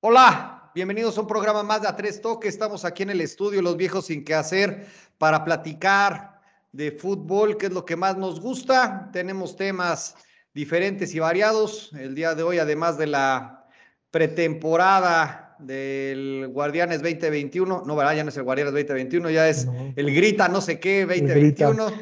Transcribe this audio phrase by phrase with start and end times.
[0.00, 2.54] Hola, bienvenidos a un programa más de A Tres Toques.
[2.54, 4.86] Estamos aquí en el estudio, los viejos sin qué hacer,
[5.18, 6.40] para platicar
[6.72, 9.10] de fútbol, que es lo que más nos gusta.
[9.12, 10.16] Tenemos temas
[10.54, 11.92] diferentes y variados.
[11.92, 13.66] El día de hoy, además de la
[14.10, 18.16] pretemporada del Guardianes 2021, no, ¿verdad?
[18.16, 19.66] Ya no es el Guardianes 2021, ya es
[19.96, 21.92] el Grita no sé qué 2021.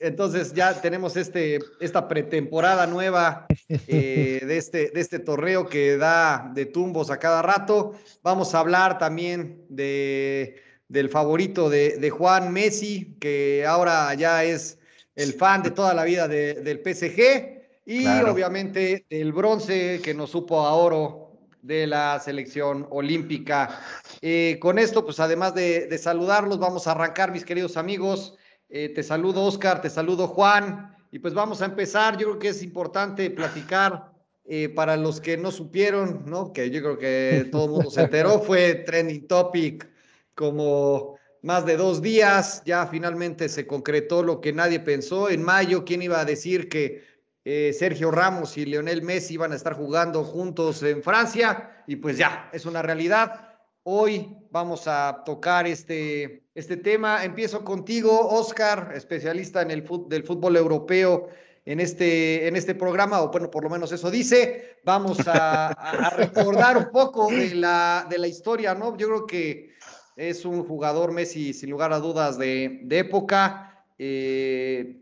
[0.00, 6.50] Entonces ya tenemos este, esta pretemporada nueva eh, de, este, de este torneo que da
[6.54, 7.94] de tumbos a cada rato.
[8.22, 14.78] Vamos a hablar también de, del favorito de, de Juan Messi, que ahora ya es
[15.16, 17.60] el fan de toda la vida del PSG.
[17.86, 21.19] Y obviamente el bronce que nos supo a oro
[21.62, 23.80] de la selección olímpica.
[24.20, 28.36] Eh, con esto, pues además de, de saludarlos, vamos a arrancar, mis queridos amigos.
[28.68, 30.96] Eh, te saludo, Oscar, te saludo, Juan.
[31.10, 32.16] Y pues vamos a empezar.
[32.16, 34.12] Yo creo que es importante platicar
[34.44, 36.52] eh, para los que no supieron, ¿no?
[36.52, 39.88] Que yo creo que todo el mundo se enteró, fue trending topic
[40.34, 42.62] como más de dos días.
[42.64, 45.28] Ya finalmente se concretó lo que nadie pensó.
[45.28, 47.04] En mayo, ¿quién iba a decir que
[47.52, 51.82] eh, Sergio Ramos y Lionel Messi iban a estar jugando juntos en Francia?
[51.88, 53.58] Y pues ya, es una realidad.
[53.82, 57.24] Hoy vamos a tocar este, este tema.
[57.24, 61.28] Empiezo contigo, Oscar, especialista en el del fútbol europeo
[61.64, 64.78] en este, en este programa, o bueno, por lo menos eso dice.
[64.84, 68.96] Vamos a, recordar un poco de la, de la historia, ¿no?
[68.96, 69.70] Yo creo que
[70.14, 74.99] es un jugador Messi, sin lugar a dudas, de, de época, eh,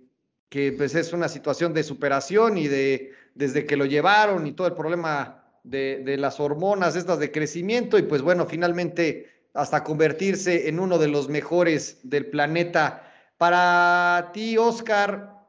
[0.49, 4.67] que pues es una situación de superación y de desde que lo llevaron y todo
[4.67, 10.81] el problema de, las hormonas estas de crecimiento y pues bueno, finalmente hasta convertirse en
[10.81, 13.05] uno de los mejores del planeta.
[13.37, 15.45] Para ti, Oscar,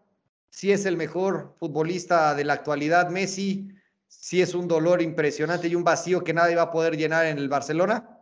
[0.50, 3.70] si es el mejor futbolista de la actualidad, Messi,
[4.08, 7.38] si es un dolor impresionante y un vacío que nadie va a poder llenar en
[7.38, 8.20] el Barcelona.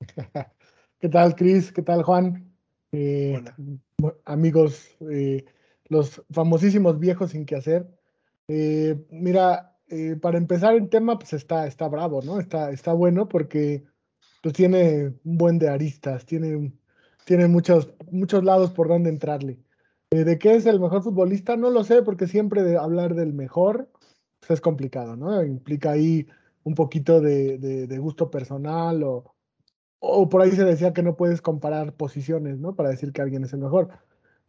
[1.00, 1.72] ¿Qué tal, Cris?
[1.72, 2.50] ¿Qué tal, Juan?
[2.92, 3.42] Eh,
[4.24, 5.44] amigos, eh,
[5.90, 7.86] los famosísimos viejos sin que hacer.
[8.48, 12.40] Eh, mira, eh, para empezar el tema, pues está, está bravo, ¿no?
[12.40, 13.84] Está, está bueno porque
[14.42, 16.72] pues tiene un buen de aristas, tiene,
[17.26, 19.58] tiene muchos, muchos lados por donde entrarle.
[20.10, 21.56] Eh, ¿De qué es el mejor futbolista?
[21.56, 23.90] No lo sé, porque siempre de hablar del mejor
[24.40, 25.44] pues es complicado, ¿no?
[25.44, 26.26] Implica ahí
[26.62, 29.34] un poquito de, de, gusto personal o,
[29.98, 32.74] o por ahí se decía que no puedes comparar posiciones, ¿no?
[32.74, 33.90] Para decir que alguien es el mejor.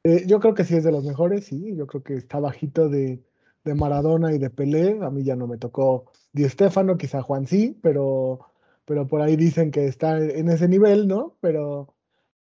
[0.03, 2.89] Eh, yo creo que sí es de los mejores, sí, yo creo que está bajito
[2.89, 3.23] de,
[3.63, 4.99] de Maradona y de Pelé.
[5.01, 8.39] A mí ya no me tocó Di Stefano, quizá Juan sí, pero,
[8.85, 11.37] pero por ahí dicen que está en ese nivel, ¿no?
[11.41, 11.93] Pero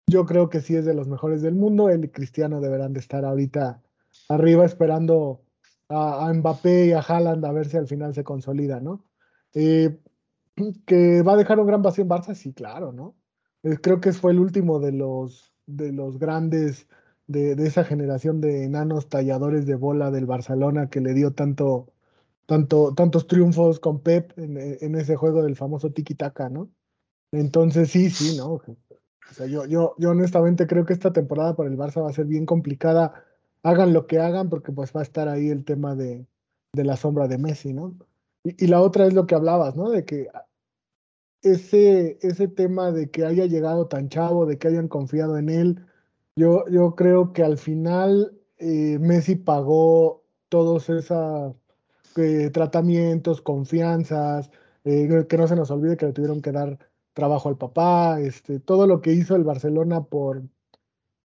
[0.07, 1.89] yo creo que sí es de los mejores del mundo.
[1.89, 3.81] Él y Cristiano deberán de estar ahorita
[4.29, 5.41] arriba esperando
[5.89, 9.05] a, Mbappé y a Haaland a ver si al final se consolida, ¿no?
[9.53, 9.99] Eh,
[10.85, 13.15] que va a dejar un gran vacío en Barça, sí, claro, ¿no?
[13.63, 16.87] Eh, creo que fue el último de los, de los grandes
[17.27, 21.87] de, esa generación de enanos talladores de bola del Barcelona que le dio tanto,
[22.45, 26.69] tanto, tantos triunfos con Pep en, ese juego del famoso tiki-taka, ¿no?
[27.31, 28.61] Entonces, sí, sí, ¿no?
[29.49, 32.45] Yo, yo, yo honestamente creo que esta temporada para el Barça va a ser bien
[32.45, 33.25] complicada.
[33.63, 36.27] Hagan lo que hagan, porque pues va a estar ahí el tema de,
[36.73, 37.95] de la sombra de Messi, ¿no?
[38.43, 39.89] Y, y, la otra es lo que hablabas, ¿no?
[39.89, 40.27] De que
[41.41, 45.85] ese, ese tema de que haya llegado tan chavo, de que hayan confiado en él,
[46.35, 51.55] yo, yo creo que al final eh, Messi pagó todos esos
[52.17, 54.51] eh, tratamientos, confianzas,
[54.83, 56.79] eh, que no se nos olvide que le tuvieron que dar
[57.13, 60.43] trabajo al papá, este, todo lo que hizo el Barcelona por,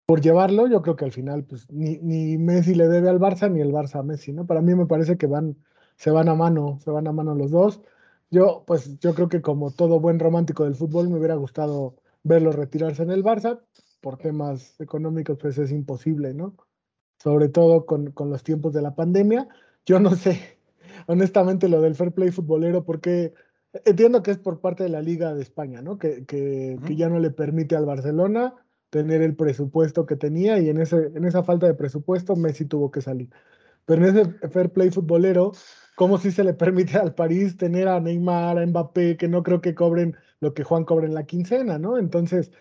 [0.06, 3.50] por llevarlo, yo creo que al final pues ni, ni Messi le debe al Barça
[3.50, 4.46] ni el Barça a Messi, ¿no?
[4.46, 5.56] Para mí me parece que van,
[5.96, 7.82] se van a mano, se van a mano los dos.
[8.30, 12.52] Yo, pues yo creo que como todo buen romántico del fútbol me hubiera gustado verlo
[12.52, 13.60] retirarse en el Barça,
[14.06, 16.54] por temas económicos, pues es imposible, ¿no?
[17.18, 19.48] Sobre todo con, con los tiempos de la pandemia.
[19.84, 20.60] Yo no sé,
[21.08, 23.34] honestamente, lo del fair play futbolero, porque
[23.84, 25.98] entiendo que es por parte de la Liga de España, ¿no?
[25.98, 28.54] Que, que, que, ya no le permite al Barcelona
[28.90, 32.92] tener el presupuesto que tenía y en, ese, en esa falta de presupuesto Messi tuvo
[32.92, 33.28] que salir.
[33.86, 35.50] Pero en ese fair play futbolero,
[35.96, 39.60] ¿cómo si se le permite al París tener a Neymar, a Mbappé, que no creo
[39.60, 41.98] que cobren lo que Juan cobra en la quincena, ¿no?
[41.98, 42.52] Entonces,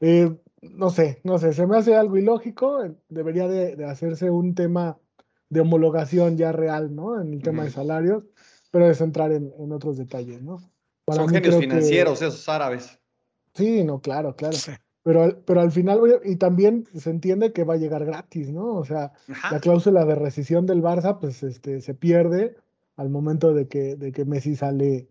[0.00, 0.30] eh,
[0.62, 4.98] no sé, no sé, se me hace algo ilógico, eh, debería de, hacerse un tema
[5.48, 7.20] de homologación ya real, ¿no?
[7.20, 8.24] En el tema de salarios,
[8.70, 10.58] pero es entrar en, otros detalles, ¿no?
[11.08, 12.98] Son genios financieros esos árabes.
[13.54, 14.56] Sí, no, claro, claro.
[15.02, 18.74] Pero, pero al final, y también se entiende que va a llegar gratis, ¿no?
[18.74, 19.12] O sea,
[19.50, 22.54] la cláusula de rescisión del Barça, pues este, se pierde
[22.96, 25.08] al momento de que, de que Messi sale,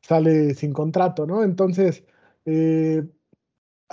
[0.00, 1.42] sale sin contrato, ¿no?
[1.42, 2.04] Entonces,
[2.46, 3.04] eh,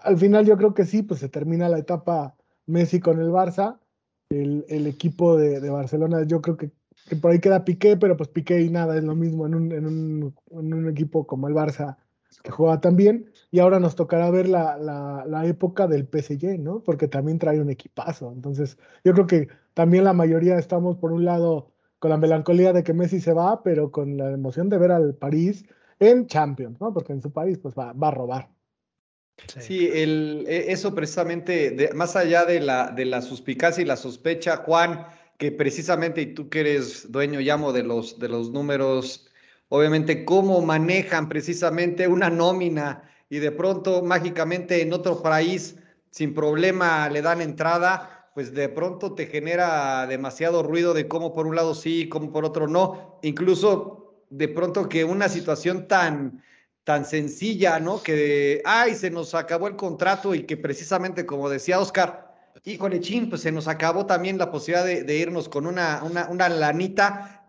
[0.03, 2.35] al final yo creo que sí, pues se termina la etapa
[2.65, 3.79] Messi con el Barça.
[4.29, 6.71] El, equipo de, Barcelona, yo creo que,
[7.19, 10.33] por ahí queda Piqué, pero pues Piqué y nada, es lo mismo en un, en
[10.51, 11.97] un, equipo como el Barça
[12.43, 16.83] que juega también, y ahora nos tocará ver la, la, época del PSG, ¿no?
[16.83, 18.31] Porque también trae un equipazo.
[18.31, 22.83] Entonces, yo creo que también la mayoría estamos, por un lado, con la melancolía de
[22.83, 25.65] que Messi se va, pero con la emoción de ver al París
[25.99, 26.93] en Champions, ¿no?
[26.93, 28.58] Porque en su país, pues va, va a robar.
[29.59, 34.57] Sí, el, e, eso precisamente, más allá de la, de la suspicacia y la sospecha,
[34.57, 35.05] Juan,
[35.37, 39.29] que precisamente, y tú que eres dueño, llamo, de los, de los números
[39.69, 45.77] obviamente cómo manejan precisamente una nómina y de pronto mágicamente en otro país
[46.09, 51.45] sin problema le dan entrada, pues de pronto te genera demasiado ruido de cómo por
[51.45, 56.43] un lado sí, cómo por otro no, incluso de pronto que una situación tan
[56.83, 58.01] tan sencilla, ¿no?
[58.01, 62.33] Que, ay, se nos acabó el contrato y que precisamente, como decía Oscar,
[62.63, 66.29] híjole, chin, pues se nos acabó también la posibilidad de, de irnos con una, una,
[66.29, 67.39] una lanita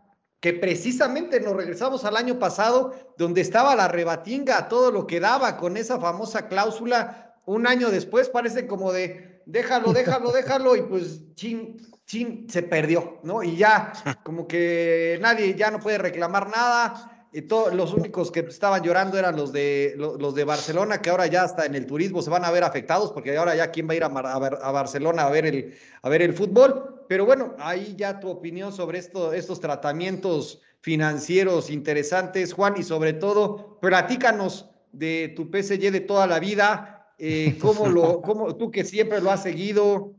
[0.40, 5.58] que precisamente nos regresamos al año pasado, donde estaba la rebatinga, todo lo que daba
[5.58, 11.34] con esa famosa cláusula, un año después parece como de, déjalo, déjalo, déjalo, y pues
[11.34, 11.76] chin,
[12.06, 13.42] chin, se perdió, ¿no?
[13.42, 13.92] Y ya,
[14.22, 19.16] como que nadie ya no puede reclamar nada, y todos los únicos que estaban llorando
[19.16, 22.44] eran los de, los, de Barcelona, que ahora ya hasta en el turismo se van
[22.44, 25.46] a ver afectados, porque ahora ya quién va a ir a, a, Barcelona a ver,
[25.46, 27.04] el, a ver el fútbol.
[27.08, 33.12] Pero bueno, ahí ya tu opinión sobre esto, estos tratamientos financieros interesantes, Juan, y sobre
[33.12, 38.82] todo, platícanos de tu PSG de toda la vida, eh, cómo lo, cómo, tú que
[38.82, 40.14] siempre lo has seguido,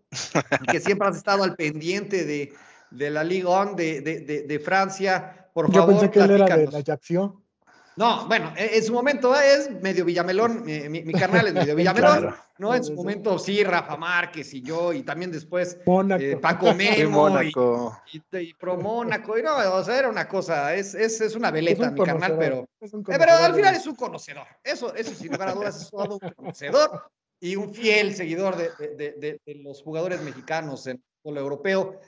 [0.71, 2.53] que siempre has estado al pendiente de,
[2.89, 6.57] de la Ligue 1 de, de, de Francia por Yo favor, pensé que él era
[6.57, 7.41] de la Ajaccio.
[7.97, 12.73] No, bueno, e, en su momento es medio Villamelón, mi, canal es medio Villamelón, ¿no?
[12.73, 18.01] En su momento sí, Rafa Márquez y yo, y también después eh, Paco Memo Mónaco.
[18.13, 21.91] Y, Pro Mónaco, y no, o sea, era una cosa, es, es, es una veleta
[21.91, 25.53] mi canal, pero, eh, pero al final es un conocedor, eso, eso sin lugar a
[25.53, 27.11] dudas es un conocedor
[27.41, 31.99] y un fiel seguidor de, de, de, de los jugadores mexicanos en el europeo.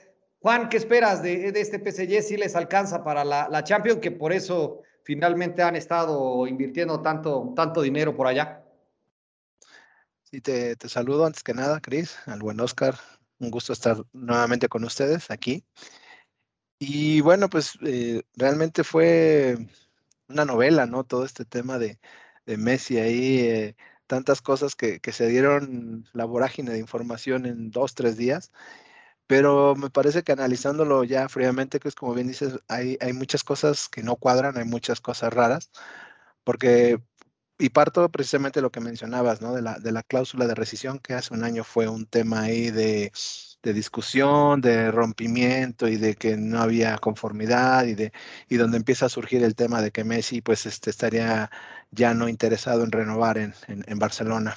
[0.44, 4.30] Juan, ¿qué esperas de, este PSG si les alcanza para la, la, Champions, que por
[4.30, 8.62] eso finalmente han estado invirtiendo tanto, tanto dinero por allá?
[10.24, 12.94] Sí, te, saludo antes que nada, Cris, al buen Oscar.
[13.38, 15.64] Un gusto estar nuevamente con ustedes aquí.
[16.78, 19.56] Y bueno, pues eh, realmente fue
[20.28, 21.04] una novela, ¿no?
[21.04, 21.98] Todo este tema de,
[22.44, 23.76] Messi ahí, eh,
[24.06, 28.52] tantas cosas que, que, se dieron la vorágine de información en dos, tres días
[29.26, 33.44] pero me parece que analizándolo ya fríamente, que es como bien dices, hay, hay muchas
[33.44, 35.70] cosas que no cuadran, hay muchas cosas raras,
[36.44, 37.00] porque,
[37.58, 39.54] y parto precisamente lo que mencionabas, ¿no?
[39.54, 42.70] De la, de la cláusula de rescisión, que hace un año fue un tema ahí
[42.70, 43.12] de,
[43.62, 48.12] de discusión, de rompimiento y de que no había conformidad y de
[48.48, 51.50] y donde empieza a surgir el tema de que Messi pues este, estaría
[51.90, 54.56] ya no interesado en renovar en, en, en Barcelona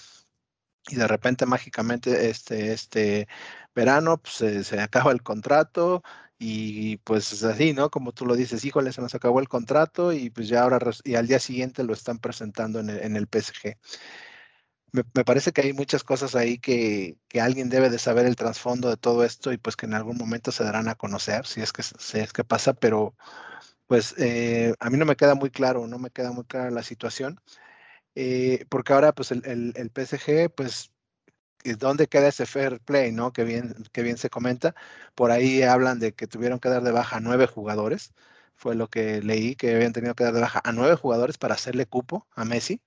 [0.89, 3.27] y de repente mágicamente este, este
[3.75, 6.03] verano pues, se, acaba el contrato
[6.39, 7.89] y pues es así, ¿no?
[7.89, 11.15] Como tú lo dices, híjole, se nos acabó el contrato y pues ya ahora, y
[11.15, 13.77] al día siguiente lo están presentando en el, en el PSG.
[14.91, 18.89] Me, parece que hay muchas cosas ahí que, que, alguien debe de saber el trasfondo
[18.89, 21.73] de todo esto y pues que en algún momento se darán a conocer, si es
[21.73, 23.15] que, si es que pasa, pero
[23.87, 26.83] pues eh, a mí no me queda muy claro, no me queda muy clara la
[26.83, 27.39] situación.
[28.19, 29.43] Eh, porque ahora pues el,
[29.75, 30.91] el, PSG pues
[31.77, 33.31] ¿dónde queda ese fair play, no?
[33.33, 34.73] Que bien, que bien se comenta.
[35.15, 38.13] Por ahí hablan de que tuvieron que dar de baja a nueve jugadores.
[38.55, 41.55] Fue lo que leí, que habían tenido que dar de baja a nueve jugadores para
[41.55, 42.81] hacerle cupo a Messi,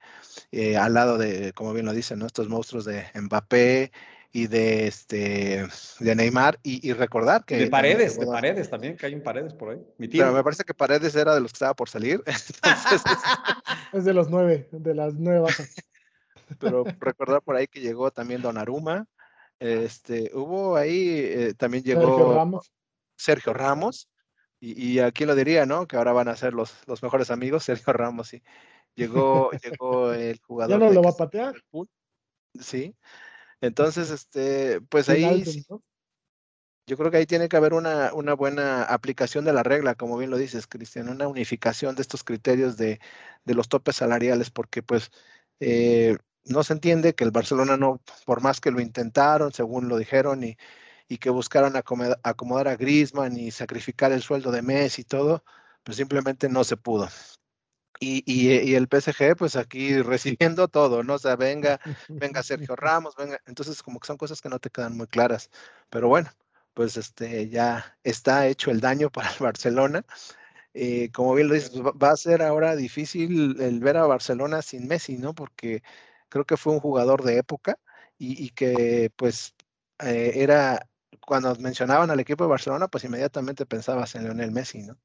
[0.53, 2.27] eh, al lado de, como bien lo dicen, ¿no?
[2.27, 3.93] estos monstruos de Mbappé
[4.33, 5.67] y de este
[5.99, 9.71] de Neymar y, recordar que de paredes de paredes también que hay un paredes por
[9.71, 12.23] ahí pero me parece que paredes era de los que estaba por salir
[13.93, 15.75] es de los nueve de las nueve bajas
[16.59, 19.07] pero recordar por ahí que llegó también Don Aruma.
[19.59, 22.73] Este, hubo ahí, eh, también llegó Sergio Ramos.
[23.17, 24.09] Sergio Ramos
[24.59, 25.87] y, y, aquí lo diría, ¿no?
[25.87, 28.43] Que ahora van a ser los, los mejores amigos, Sergio Ramos, sí.
[28.95, 30.79] Llegó, llegó el jugador.
[30.79, 31.55] ¿Ya no lo va a patear?
[32.59, 32.95] Sí.
[33.61, 35.45] Entonces, este, pues ahí.
[36.87, 40.17] yo creo que ahí tiene que haber una, una, buena aplicación de la regla, como
[40.17, 43.01] bien lo dices, Cristian, una unificación de estos criterios de,
[43.45, 45.11] de los topes salariales, porque pues
[45.61, 49.99] eh, no se entiende que el Barcelona no, por más que lo intentaron, según lo
[49.99, 50.57] dijeron, y,
[51.09, 55.45] y que buscaron acomodar, a Griezmann y sacrificar el sueldo de Messi y todo,
[55.83, 57.09] pues simplemente no se pudo.
[58.03, 61.15] Y, y, el PSG, pues aquí recibiendo todo, ¿no?
[61.15, 61.79] O sea, venga,
[62.09, 63.39] venga Sergio Ramos, venga.
[63.47, 65.51] Entonces, como que son cosas que no te quedan muy claras.
[65.91, 66.31] Pero bueno,
[66.75, 70.05] pues este, ya está hecho el daño para el Barcelona.
[70.75, 74.89] Eh, como bien lo dices, va a ser ahora difícil el ver a Barcelona sin
[74.89, 75.35] Messi, ¿no?
[75.35, 75.83] Porque
[76.29, 77.79] creo que fue un jugador de época
[78.19, 79.55] y, que pues
[80.01, 80.89] eh, era,
[81.21, 84.99] cuando mencionaban al equipo de Barcelona, pues inmediatamente pensabas en Lionel Messi, ¿no?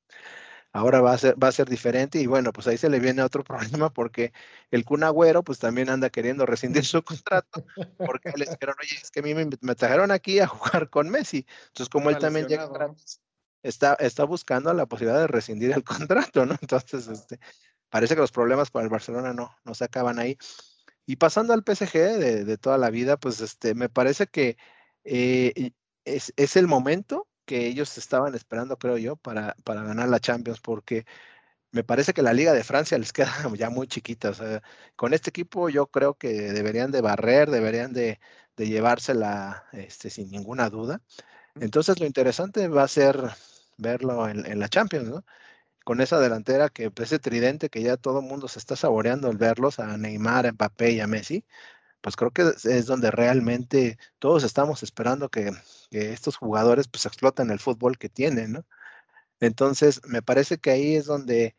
[0.75, 3.22] Ahora va a ser, va a ser diferente y bueno, pues ahí se le viene
[3.22, 3.44] otro
[3.79, 4.34] problema porque
[4.72, 7.65] el Kun Agüero pues también anda queriendo rescindir su contrato
[7.98, 11.46] porque le dijeron, oye, es que a mí me, trajeron aquí a jugar con Messi.
[11.67, 12.70] Entonces, como él también llega
[13.63, 16.58] está, está buscando la posibilidad de rescindir el contrato, ¿no?
[16.62, 17.39] Entonces, este,
[17.89, 20.38] parece que los problemas para el Barcelona no, no se acaban ahí.
[21.05, 21.94] Y pasando al PSG
[22.44, 24.58] de, toda la vida, pues este, me parece que
[25.05, 25.72] eh,
[26.03, 30.60] es, es, el momento que ellos estaban esperando, creo yo, para, para ganar la Champions,
[30.62, 31.06] porque
[31.72, 34.30] me parece que la Liga de Francia les queda ya muy chiquita.
[34.32, 34.62] O sea,
[34.96, 38.20] con este equipo yo creo que deberían de barrer, deberían de,
[38.58, 41.02] de llevársela este, sin ninguna duda.
[41.56, 43.20] Entonces lo interesante va a ser
[43.78, 45.25] verlo en, en la Champions, ¿no?
[45.86, 49.30] con esa delantera que pues, ese tridente que ya todo el mundo se está saboreando
[49.30, 51.46] al verlos, a Neymar, a Mbappé y a Messi,
[52.06, 55.52] pues creo que es donde realmente todos estamos esperando que,
[55.90, 58.66] estos jugadores pues exploten el fútbol que tienen, ¿no?
[59.40, 61.56] Entonces, me parece que ahí es donde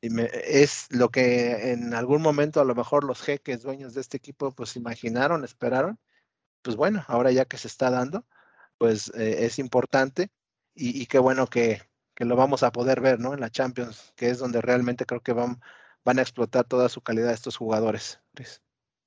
[0.00, 4.52] es lo que en algún momento a lo mejor los jeques dueños de este equipo
[4.52, 5.98] pues imaginaron, esperaron.
[6.62, 8.26] Pues bueno, ahora ya que se está dando,
[8.78, 10.30] pues eh, es importante
[10.74, 11.82] y, qué bueno que,
[12.18, 13.34] lo vamos a poder ver, ¿no?
[13.34, 15.60] En la Champions, que es donde realmente creo que van,
[16.04, 18.20] van a explotar toda su calidad estos jugadores.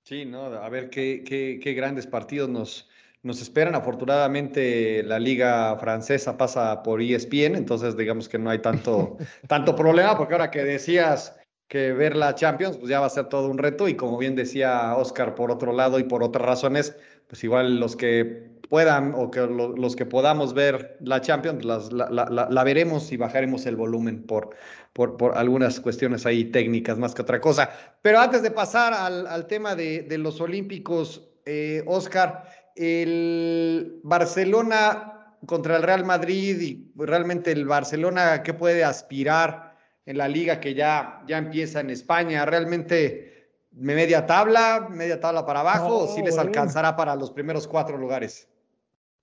[0.03, 0.45] Sí, ¿no?
[0.45, 2.89] A ver qué, qué, qué grandes partidos nos,
[3.23, 3.75] nos esperan.
[3.75, 9.17] Afortunadamente la liga francesa pasa por ESPN, entonces digamos que no hay tanto,
[9.47, 13.29] tanto problema, porque ahora que decías que ver la Champions, pues ya va a ser
[13.29, 16.97] todo un reto y como bien decía Oscar, por otro lado y por otras razones,
[17.31, 23.09] pues igual los que puedan o que los que podamos ver la Champions, la, veremos
[23.13, 24.49] y bajaremos el volumen por,
[24.91, 27.69] por, algunas cuestiones ahí técnicas más que otra cosa.
[28.01, 32.43] Pero antes de pasar al, tema de, los Olímpicos, eh, Oscar,
[32.75, 40.27] el Barcelona contra el Real Madrid y realmente el Barcelona, ¿qué puede aspirar en la
[40.27, 42.45] liga que ya, ya empieza en España?
[42.45, 43.30] Realmente
[43.71, 48.47] media tabla, media tabla para abajo, o si les alcanzará para los primeros cuatro lugares.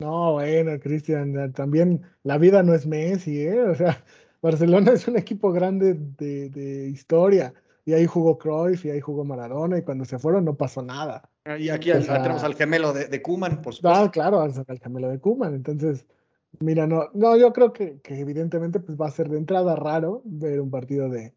[0.00, 3.62] No, bueno, Cristian, también la vida no es Messi, ¿eh?
[3.62, 4.02] O sea,
[4.42, 7.52] Barcelona es un equipo grande de, historia.
[7.84, 11.28] Y ahí jugó Cruyff y ahí jugó Maradona y cuando se fueron no pasó nada.
[11.58, 13.88] Y aquí tenemos al gemelo de, de Kuman, por supuesto.
[13.88, 15.54] Ah, claro, al, gemelo de Kuman.
[15.54, 16.06] Entonces,
[16.60, 20.20] mira, no, no yo creo que, que, evidentemente pues va a ser de entrada raro
[20.26, 21.32] ver un partido de,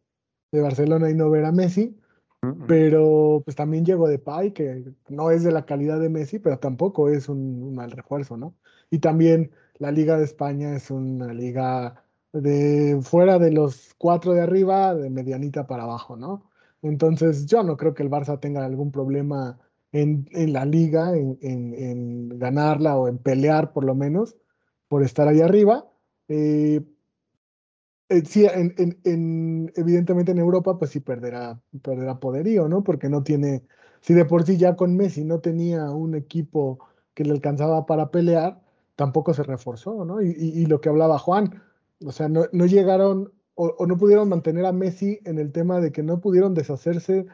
[0.51, 1.97] de Barcelona y no ver a Messi.
[2.67, 6.57] Pero pues también llegó de Pai, que no es de la calidad de Messi, pero
[6.57, 8.55] tampoco es un, mal refuerzo, ¿no?
[8.89, 14.41] Y también la Liga de España es una liga de fuera de los cuatro de
[14.41, 16.49] arriba, de medianita para abajo, ¿no?
[16.81, 19.59] Entonces yo no creo que el Barça tenga algún problema
[19.91, 24.35] en, en la liga, en, en, en, ganarla o en pelear por lo menos
[24.87, 25.85] por estar ahí arriba.
[26.27, 26.81] Eh,
[28.11, 32.83] eh, sí, en, evidentemente en Europa, pues sí perderá, perderá poderío, ¿no?
[32.83, 33.63] Porque no tiene,
[34.01, 36.79] si de por sí ya con Messi no tenía un equipo
[37.13, 38.61] que le alcanzaba para pelear,
[38.95, 40.21] tampoco se reforzó, ¿no?
[40.21, 41.61] Y, lo que hablaba Juan,
[42.05, 46.03] o sea, no, llegaron o, no pudieron mantener a Messi en el tema de que
[46.03, 47.25] no pudieron deshacerse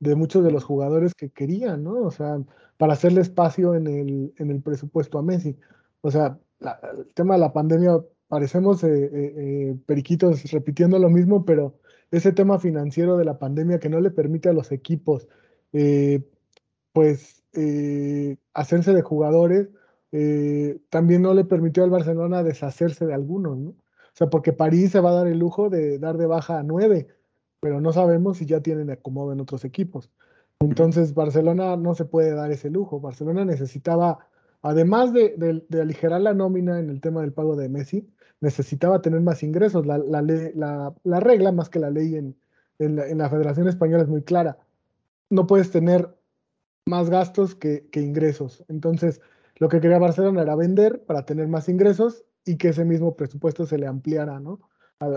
[0.00, 2.00] de muchos de los jugadores que querían, ¿no?
[2.00, 2.38] O sea,
[2.76, 5.56] para hacerle espacio en el, en el presupuesto a Messi.
[6.02, 11.44] O sea, el tema de la pandemia parecemos eh, eh, eh, periquitos repitiendo lo mismo,
[11.44, 11.78] pero
[12.10, 15.28] ese tema financiero de la pandemia que no le permite a los equipos,
[16.92, 17.42] pues,
[18.54, 19.68] hacerse de jugadores,
[20.88, 23.70] también no le permitió al Barcelona deshacerse de algunos, ¿no?
[23.70, 26.62] O sea, porque París se va a dar el lujo de dar de baja a
[26.62, 27.08] nueve,
[27.60, 30.10] pero no sabemos si ya tienen acomodo en otros equipos.
[30.60, 32.98] Entonces, Barcelona no se puede dar ese lujo.
[33.00, 34.26] Barcelona necesitaba,
[34.68, 38.08] además de, de aligerar la nómina en el tema del pago de Messi,
[38.40, 39.86] necesitaba tener más ingresos.
[39.86, 42.36] La, la, regla, más que la ley en,
[42.78, 44.58] en, la, Federación Española es muy clara.
[45.30, 46.14] No puedes tener
[46.86, 48.64] más gastos que, ingresos.
[48.68, 49.20] Entonces,
[49.56, 53.66] lo que quería Barcelona era vender para tener más ingresos y que ese mismo presupuesto
[53.66, 54.60] se le ampliara, ¿no?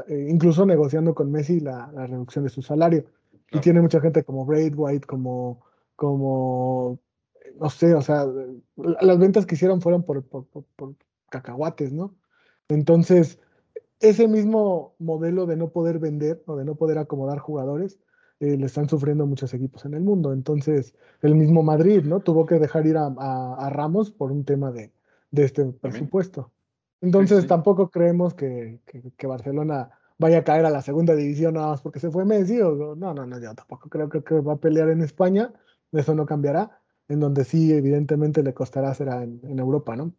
[0.07, 3.05] Eh, incluso negociando con Messi la, reducción de su salario.
[3.51, 5.65] Y tiene mucha gente como White, como,
[5.95, 6.99] como,
[7.59, 8.25] no sé, o sea,
[8.75, 10.95] las ventas que hicieron fueron por, por, por
[11.29, 12.15] cacahuates, ¿no?
[12.67, 13.39] Entonces,
[13.99, 17.99] ese mismo modelo de no poder vender o de no poder acomodar jugadores,
[18.39, 20.31] eh, le están sufriendo muchos equipos en el mundo.
[20.31, 22.21] Entonces, el mismo Madrid, ¿no?
[22.21, 24.91] Tuvo que dejar ir a, Ramos por un tema de,
[25.33, 26.51] este presupuesto.
[27.01, 28.79] Entonces, tampoco creemos que,
[29.21, 32.61] Barcelona vaya a caer a la segunda división nada más porque se fue Messi.
[32.61, 35.51] O, no, no, no, yo tampoco creo que, va a pelear en España.
[35.91, 36.78] Eso no cambiará.
[37.09, 40.13] En donde sí, evidentemente, le costará será en, Europa, ¿no?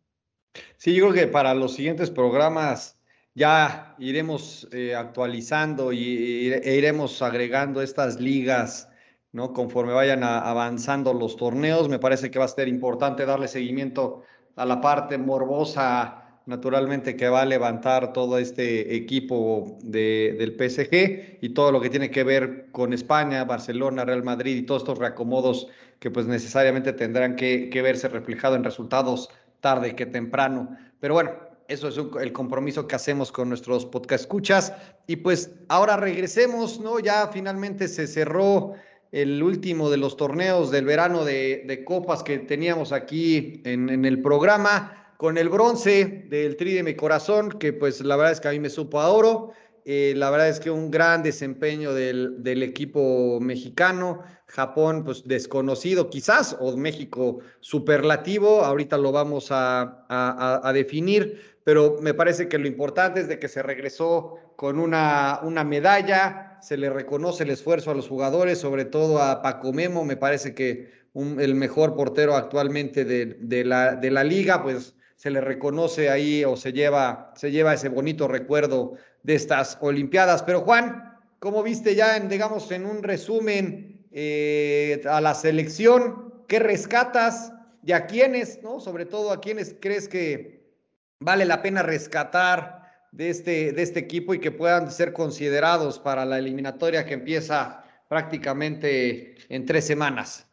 [0.77, 2.99] Sí, yo creo que para los siguientes programas
[3.35, 8.89] ya iremos eh, actualizando y, e iremos agregando estas ligas,
[9.31, 9.53] ¿no?
[9.53, 14.23] Conforme vayan avanzando los torneos, me parece que va a ser importante darle seguimiento
[14.57, 21.49] a la parte morbosa, naturalmente, que va a levantar todo este equipo del PSG y
[21.51, 25.69] todo lo que tiene que ver con España, Barcelona, Real Madrid y todos estos reacomodos
[26.01, 29.31] que pues necesariamente tendrán que, que verse reflejado en resultados
[29.61, 30.77] tarde que temprano.
[30.99, 31.31] Pero bueno,
[31.69, 34.73] eso es el compromiso que hacemos con nuestros podcast escuchas.
[35.07, 36.99] Y pues ahora regresemos, ¿no?
[36.99, 38.75] Ya finalmente se cerró
[39.13, 45.00] el último de los torneos del verano de, copas que teníamos aquí en, el programa,
[45.21, 48.53] con el bronce del Tri de mi corazón, que pues la verdad es que a
[48.53, 49.53] mí me supo a oro.
[49.85, 54.23] Eh, la verdad es que un gran desempeño del, equipo mexicano.
[54.47, 58.65] Japón, pues desconocido quizás, o México superlativo.
[58.65, 63.63] Ahorita lo vamos a, definir pero me parece que lo importante es de que se
[63.63, 69.43] regresó con una, medalla, se le reconoce el esfuerzo a los jugadores, sobre todo a
[69.43, 75.43] Paco Memo, me parece que el mejor portero actualmente de la liga, pues se le
[75.43, 80.43] reconoce ahí o se lleva, se lleva ese bonito recuerdo de estas Olimpiadas.
[80.43, 86.33] Pero Juan, ¿cómo viste ya, en, digamos, en un resumen eh, a la selección?
[86.49, 87.53] ¿Qué rescatas?
[87.85, 88.81] ¿Y a quiénes, no?
[88.81, 90.73] Sobre todo a quiénes crees que,
[91.19, 96.25] vale la pena rescatar de este, de este equipo y que puedan ser considerados para
[96.25, 100.47] la eliminatoria que empieza prácticamente en tres semanas?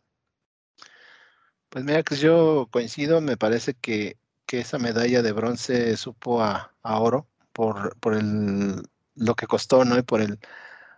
[1.70, 4.18] Pues mira, que yo coincido, me parece que,
[4.52, 8.84] esa medalla de bronce supo a, oro por, por el,
[9.16, 9.98] lo que costó, ¿no?
[9.98, 10.40] Y por el,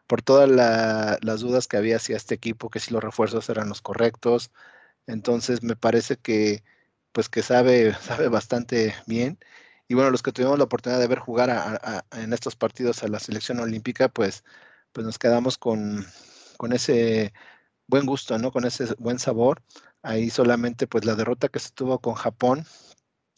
[0.07, 3.81] por todas las dudas que había hacia este equipo, que si los refuerzos eran los
[3.81, 4.51] correctos.
[5.07, 6.63] Entonces me parece que,
[7.12, 9.39] pues que sabe, sabe bastante bien
[9.89, 11.81] y bueno, los que tuvimos la oportunidad de ver jugar
[12.12, 14.43] en estos partidos a la selección olímpica, pues,
[14.91, 16.05] pues nos quedamos con,
[16.57, 17.33] con ese
[17.88, 18.51] buen gusto, ¿no?
[18.51, 19.63] Con ese buen sabor.
[20.03, 22.65] Ahí solamente pues la derrota que se tuvo con Japón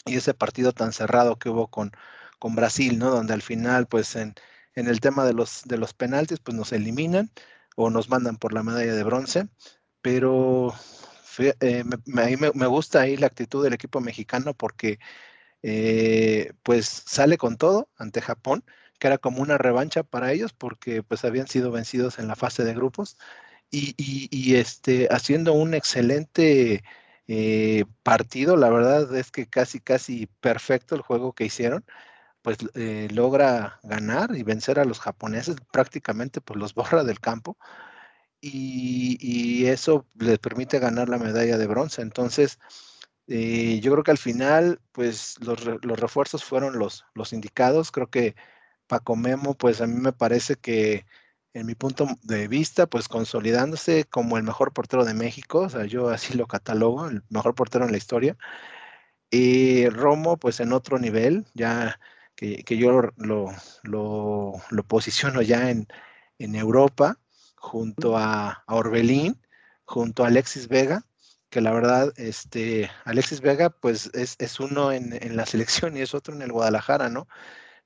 [0.05, 1.91] y ese partido tan cerrado que hubo con,
[2.39, 3.11] con Brasil, ¿no?
[3.11, 4.35] Donde al final pues en,
[4.75, 7.31] en el tema de los, de los penaltis pues nos eliminan
[7.75, 9.47] o nos mandan por la medalla de bronce,
[10.01, 10.73] pero
[11.39, 14.99] eh, me, gusta ahí la actitud del equipo mexicano porque
[15.63, 18.63] eh, pues sale con todo ante Japón,
[18.99, 22.63] que era como una revancha para ellos porque pues habían sido vencidos en la fase
[22.63, 23.17] de grupos
[23.71, 26.83] y, este, haciendo un excelente
[27.27, 31.85] eh, partido, la verdad es que casi, casi perfecto el juego que hicieron
[32.41, 37.57] pues eh, logra ganar y vencer a los japoneses, prácticamente pues los borra del campo
[38.41, 42.01] y, eso les permite ganar la medalla de bronce.
[42.01, 42.59] Entonces,
[43.27, 47.91] eh, yo creo que al final, pues los, refuerzos fueron los, los indicados.
[47.91, 48.35] Creo que
[48.87, 51.05] Paco Memo, pues a mí me parece que
[51.53, 55.85] en mi punto de vista, pues consolidándose como el mejor portero de México, o sea,
[55.85, 58.37] yo así lo catalogo, el mejor portero en la historia.
[59.29, 61.99] Y Romo, pues en otro nivel, ya
[62.35, 63.51] que, yo lo,
[63.83, 65.87] lo, posiciono ya en,
[66.39, 67.19] en Europa,
[67.55, 69.39] junto a, a Orbelín,
[69.85, 71.05] junto a Alexis Vega,
[71.51, 76.33] que la verdad, este, Alexis Vega, pues es, uno en, la selección y es otro
[76.33, 77.27] en el Guadalajara, ¿no?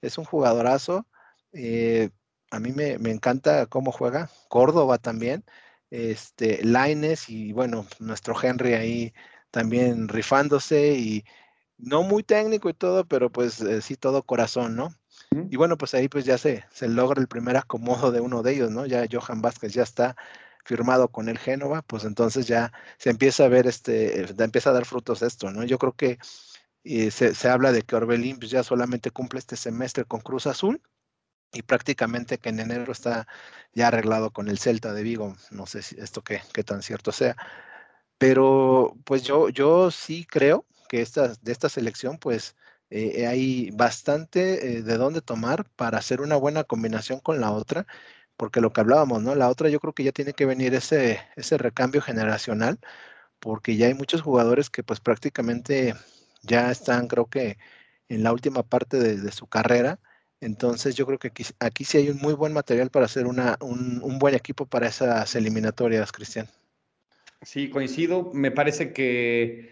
[0.02, 1.08] Es un jugadorazo.
[1.52, 2.12] Eh,
[2.56, 4.30] a mí me, encanta cómo juega.
[4.48, 5.44] Córdoba también.
[5.92, 9.14] Este, Laines y bueno, nuestro Henry ahí
[9.52, 11.26] también rifándose y
[11.78, 14.90] no muy técnico y todo, pero pues eh, sí todo corazón, ¿no?
[15.50, 18.54] Y bueno, pues ahí pues ya se, se logra el primer acomodo de uno de
[18.54, 18.86] ellos, ¿no?
[18.86, 20.16] Ya Johan Vázquez ya está
[20.64, 24.86] firmado con el Génova, pues entonces ya se empieza a ver, este, empieza a dar
[24.86, 25.64] frutos esto, ¿no?
[25.64, 26.18] Yo creo que
[26.84, 30.82] eh, se, habla de que Orbelín pues, ya solamente cumple este semestre con Cruz Azul
[31.56, 33.28] y prácticamente que en enero está
[33.74, 37.12] ya arreglado con el Celta de Vigo, no sé si esto qué, qué tan cierto
[37.12, 37.36] sea,
[38.18, 42.56] pero pues yo, yo sí creo que esta, de esta selección, pues
[42.90, 47.88] eh, hay bastante de dónde tomar para hacer una buena combinación con la otra,
[48.38, 49.36] porque lo que hablábamos, ¿no?
[49.36, 52.80] La otra yo creo que ya tiene que venir ese, ese recambio generacional,
[53.40, 55.96] porque ya hay muchos jugadores que pues prácticamente
[56.44, 57.58] ya están, creo que
[58.10, 60.00] en la última parte de, su carrera.
[60.46, 64.20] Entonces yo creo que aquí, sí hay un muy buen material para hacer una, un,
[64.20, 66.48] buen equipo para esas eliminatorias, Cristian.
[67.42, 68.30] Sí, coincido.
[68.32, 69.72] Me parece que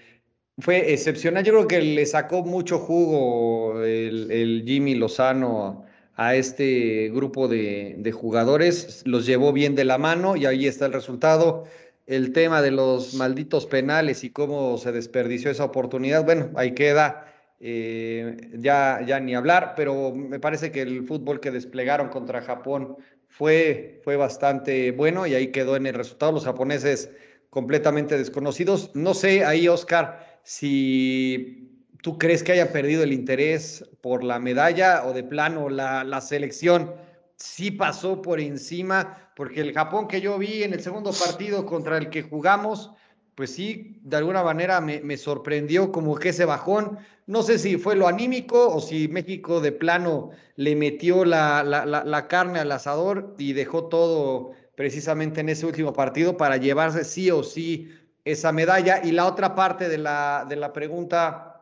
[0.57, 1.43] fue excepcional.
[1.43, 9.03] Yo creo que le sacó mucho jugo el, Jimmy Lozano a este grupo de, jugadores.
[9.05, 11.65] Los llevó bien de la mano y ahí está el resultado.
[12.07, 17.32] El tema de los malditos penales y cómo se desperdició esa oportunidad, bueno, ahí queda
[17.65, 22.97] eh, ya, ya ni hablar, pero me parece que el fútbol que desplegaron contra Japón
[23.29, 26.33] fue, fue bastante bueno y ahí quedó en el resultado.
[26.33, 27.09] Los japoneses
[27.49, 28.91] completamente desconocidos.
[28.95, 35.05] No sé ahí, Oscar, si tú crees que haya perdido el interés por la medalla
[35.05, 36.93] o de plano la, la selección
[37.37, 41.97] sí pasó por encima, porque el Japón que yo vi en el segundo partido contra
[41.97, 42.91] el que jugamos,
[43.35, 46.99] pues sí, de alguna manera me, sorprendió como que ese bajón.
[47.25, 52.27] No sé si fue lo anímico o si México de plano le metió la, la,
[52.27, 57.43] carne al asador y dejó todo precisamente en ese último partido para llevarse sí o
[57.43, 57.91] sí
[58.23, 59.01] esa medalla.
[59.03, 61.61] Y la otra parte de la, de la pregunta,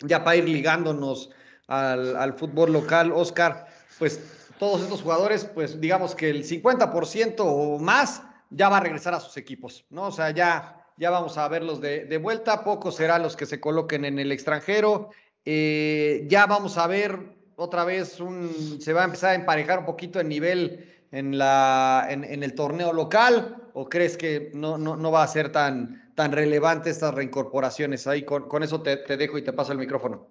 [0.00, 1.30] ya para ir ligándonos
[1.66, 3.66] al, al fútbol local, Oscar,
[3.98, 4.20] pues
[4.58, 9.20] todos estos jugadores, pues digamos que el 50% o más ya va a regresar a
[9.20, 10.06] sus equipos, ¿no?
[10.06, 14.04] O sea, ya ya vamos a verlos de, vuelta, pocos serán los que se coloquen
[14.04, 15.10] en el extranjero,
[15.44, 19.86] eh, ya vamos a ver otra vez, un, se va a empezar a emparejar un
[19.86, 25.10] poquito el nivel en, la, en, el torneo local, o crees que no, no, no,
[25.10, 28.06] va a ser tan, tan relevante estas reincorporaciones?
[28.06, 30.26] Ahí con, con eso te, te, dejo y te paso el micrófono.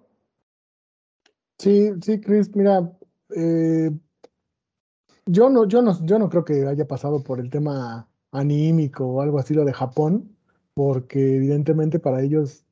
[1.58, 2.92] Sí, sí, Chris, mira,
[3.34, 3.90] eh,
[5.24, 9.22] yo, no, yo, no, yo no creo que haya pasado por el tema anímico o
[9.22, 10.35] algo así lo de Japón
[10.76, 12.66] porque evidentemente para ellos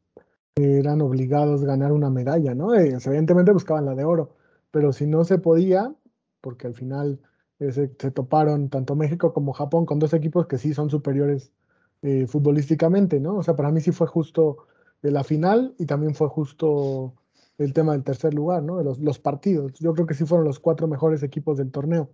[0.57, 2.75] eran obligados a ganar una medalla, ¿no?
[2.75, 4.37] Eh, evidentemente buscaban la de oro,
[4.71, 5.95] pero si no se podía,
[6.43, 7.19] porque al final
[7.61, 11.51] eh, se, toparon tanto México como Japón con dos equipos que sí son superiores
[12.03, 13.37] eh, futbolísticamente, ¿no?
[13.38, 14.67] O sea, para mí sí fue justo
[15.01, 17.14] la final y también fue justo
[17.57, 18.77] el tema del tercer lugar, ¿no?
[18.77, 19.73] De los, los partidos.
[19.81, 22.11] Yo creo que sí fueron los cuatro mejores equipos del torneo.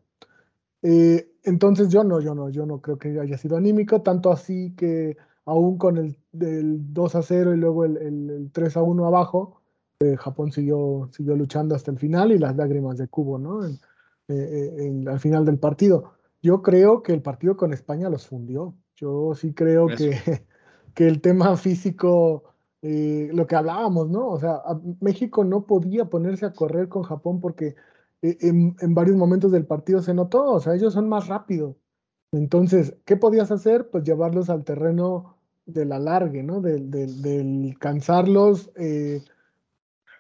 [0.83, 5.17] entonces yo no, yo no, yo no creo que haya sido anímico, tanto así que
[5.45, 9.61] aún con el, 2 a 0 y luego el, 3 a 1 abajo,
[10.01, 13.67] eh, Japón siguió, siguió luchando hasta el final y las lágrimas de Cubo, ¿no?
[13.67, 13.79] Eh,
[14.29, 16.15] eh, al final del partido.
[16.43, 18.75] Yo creo que el partido con España los fundió.
[18.97, 20.13] Yo sí creo que,
[20.95, 22.45] que el tema físico,
[22.83, 24.29] lo que hablábamos, ¿no?
[24.29, 24.63] O sea,
[25.01, 27.75] México no podía ponerse a correr con Japón porque
[28.23, 31.77] en, en, varios momentos del partido se notó, o sea, ellos son más rápidos.
[32.33, 33.91] Entonces, ¿qué podías hacer?
[33.91, 36.61] Pues llevarlos al terreno del alargue, ¿no?
[36.61, 39.23] Del, cansarlos eh,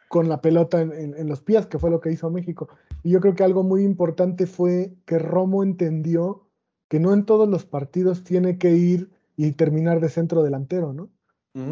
[0.09, 2.69] con la pelota en, los pies, que fue lo que hizo México.
[3.03, 6.47] Y yo creo que algo muy importante fue que Romo entendió
[6.89, 11.09] que no en todos los partidos tiene que ir y terminar de centro delantero, ¿no?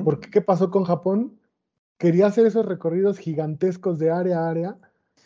[0.04, 1.38] Porque ¿qué pasó con Japón?
[1.98, 4.78] Quería hacer esos recorridos gigantescos de área a área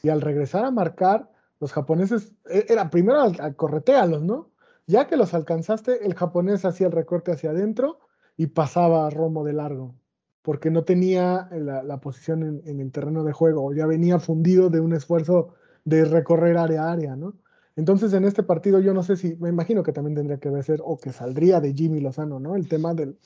[0.02, 4.51] y al regresar a marcar, los japoneses, e, era primero al, corretealos, ¿no?
[4.86, 8.00] Ya que los alcanzaste, el japonés hacía el recorte hacia adentro
[8.36, 9.94] y pasaba a Romo de largo,
[10.42, 14.92] porque no tenía la, posición en, el terreno de juego, ya venía fundido de un
[14.92, 17.34] esfuerzo de recorrer área a área, ¿no?
[17.76, 20.80] Entonces en este partido yo no sé si, me imagino que también tendría que ser,
[20.84, 22.56] o que saldría de Jimmy Lozano, ¿no?
[22.56, 23.16] El tema del,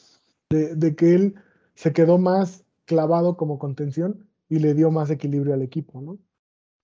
[0.50, 1.34] de, que él
[1.74, 6.18] se quedó más clavado como contención y le dio más equilibrio al equipo, ¿no?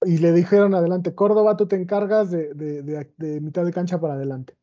[0.05, 4.57] Y le dijeron adelante, Córdoba, tú te encargas de, de mitad de cancha para adelante.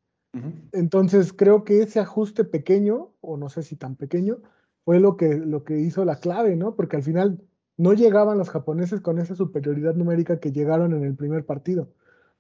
[0.72, 4.38] Entonces creo que ese ajuste pequeño, o no sé si tan pequeño,
[4.86, 6.76] fue lo que, lo que hizo la clave, ¿no?
[6.76, 7.42] Porque al final
[7.78, 11.90] no llegaban los japoneses con esa superioridad numérica que llegaron en el primer partido,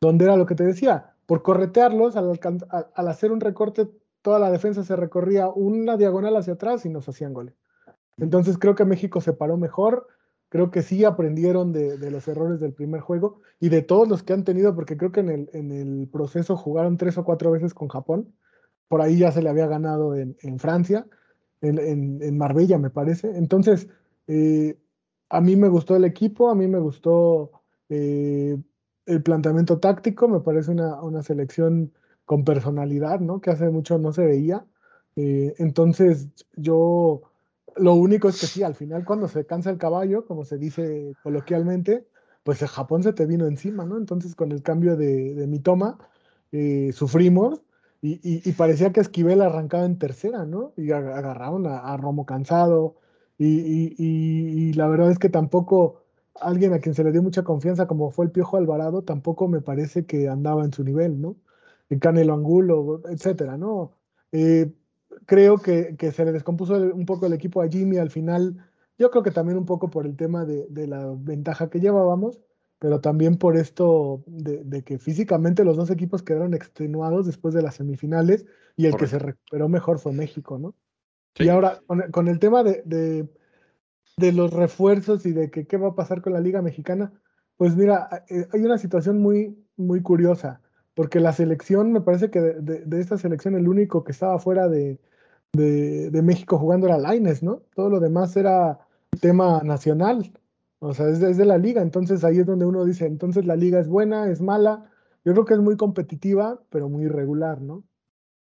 [0.02, 2.39] donde era lo que te decía, por corretearlos, al,
[2.93, 3.89] al hacer un recorte,
[4.21, 7.56] toda la defensa se recorría una diagonal hacia atrás y nos hacían goles.
[8.17, 10.08] Entonces creo que México se paró mejor,
[10.49, 14.33] creo que sí aprendieron de, los errores del primer juego y de todos los que
[14.33, 17.73] han tenido, porque creo que en el, en el proceso jugaron tres o cuatro veces
[17.73, 18.33] con Japón.
[18.88, 21.05] Por ahí ya se le había ganado en, Francia,
[21.62, 23.38] en, Marbella, me parece.
[23.38, 23.88] Entonces,
[24.27, 24.79] eh,
[25.29, 27.51] a mí me gustó el equipo, a mí me gustó
[27.89, 28.57] eh,
[29.05, 31.93] el planteamiento táctico, me parece una, selección
[32.25, 33.41] con personalidad, ¿no?
[33.41, 34.65] Que hace mucho no se veía.
[35.15, 37.29] Eh, entonces, yo
[37.77, 41.13] lo único es que sí, al final cuando se cansa el caballo, como se dice
[41.23, 42.08] coloquialmente,
[42.43, 43.97] pues el Japón se te vino encima, ¿no?
[43.97, 45.97] Entonces con el cambio de, de mi toma,
[46.51, 47.62] eh, sufrimos
[48.01, 50.73] y, parecía que Esquivel arrancaba en tercera, ¿no?
[50.77, 52.95] Y agarraron a, Romo cansado
[53.38, 56.03] y, la verdad es que tampoco
[56.41, 59.62] alguien a quien se le dio mucha confianza como fue el Piojo Alvarado, tampoco me
[59.62, 61.36] parece que andaba en su nivel, ¿no?
[61.89, 63.91] El Canelo Angulo, etcétera, ¿no?
[64.32, 64.71] Eh,
[65.26, 68.58] creo que, que, se le descompuso un poco el equipo a Jimmy al final,
[68.98, 72.41] yo creo que también un poco por el tema de, de la ventaja que llevábamos,
[72.80, 77.76] pero también por esto de, que físicamente los dos equipos quedaron extenuados después de las
[77.76, 78.45] semifinales
[78.78, 80.74] y el que se recuperó mejor fue México, ¿no?
[81.36, 82.82] Y ahora, con, el tema de,
[84.17, 87.13] de, los refuerzos y de que qué va a pasar con la Liga Mexicana,
[87.58, 90.62] pues mira, eh, hay una situación muy, muy curiosa,
[90.99, 94.99] porque la selección, me parece que de, esta selección el único que estaba fuera de,
[95.53, 97.62] México jugando era Laines, ¿no?
[97.73, 98.79] Todo lo demás era
[99.21, 100.29] tema nacional.
[100.79, 103.79] O sea, es de, la liga, entonces ahí es donde uno dice, entonces la liga
[103.79, 104.91] es buena, es mala.
[105.23, 107.85] Yo creo que es muy competitiva, pero muy irregular, ¿no?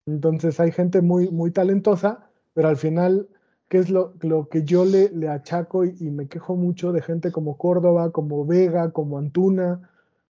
[0.05, 3.27] Entonces hay gente muy, muy talentosa, pero al final,
[3.67, 4.13] ¿qué es lo,
[4.49, 8.93] que yo le, le achaco y, me quejo mucho de gente como Córdoba, como Vega,
[8.93, 9.89] como Antuna,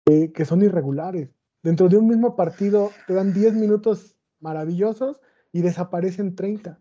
[0.06, 1.35] eh, que son irregulares?
[1.66, 5.18] Dentro de un mismo partido te dan 10 minutos maravillosos
[5.52, 6.78] y desaparecen 30.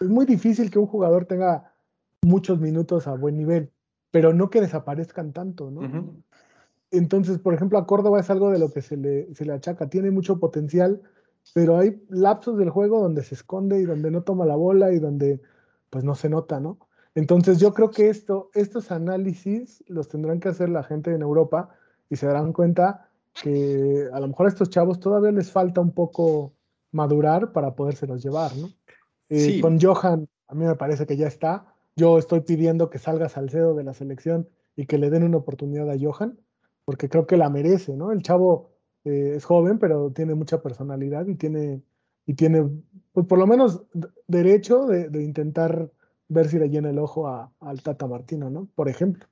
[0.00, 1.72] Es muy difícil que un jugador tenga
[2.22, 3.70] muchos minutos a buen nivel
[4.14, 6.14] pero no que desaparezcan tanto, ¿no?
[6.92, 9.90] Entonces, por ejemplo, a Córdoba es algo de lo que se le, se le achaca,
[9.90, 11.02] tiene mucho potencial,
[11.52, 15.00] pero hay lapsos del juego donde se esconde y donde no toma la bola y
[15.00, 15.40] donde
[15.90, 16.78] pues no se nota, ¿no?
[17.16, 21.70] Entonces yo creo que esto, estos análisis los tendrán que hacer la gente en Europa
[22.08, 23.08] y se darán cuenta
[23.42, 26.54] que a lo mejor a estos chavos todavía les falta un poco
[26.92, 28.68] madurar para podérselos llevar, ¿no?
[29.28, 33.28] Eh, con Johan, a mí me parece que ya está, yo estoy pidiendo que salga
[33.28, 36.38] Salcedo de la selección y que le den una oportunidad a Johan,
[36.84, 38.12] porque creo que la merece, ¿no?
[38.12, 38.70] El chavo
[39.04, 41.82] eh, es joven, pero tiene mucha personalidad y tiene,
[42.26, 42.68] y tiene
[43.12, 43.84] pues por lo menos
[44.26, 45.90] derecho de, intentar
[46.28, 48.68] ver si le llena el ojo a, al Tata Martino, ¿no?
[48.74, 49.26] Por ejemplo.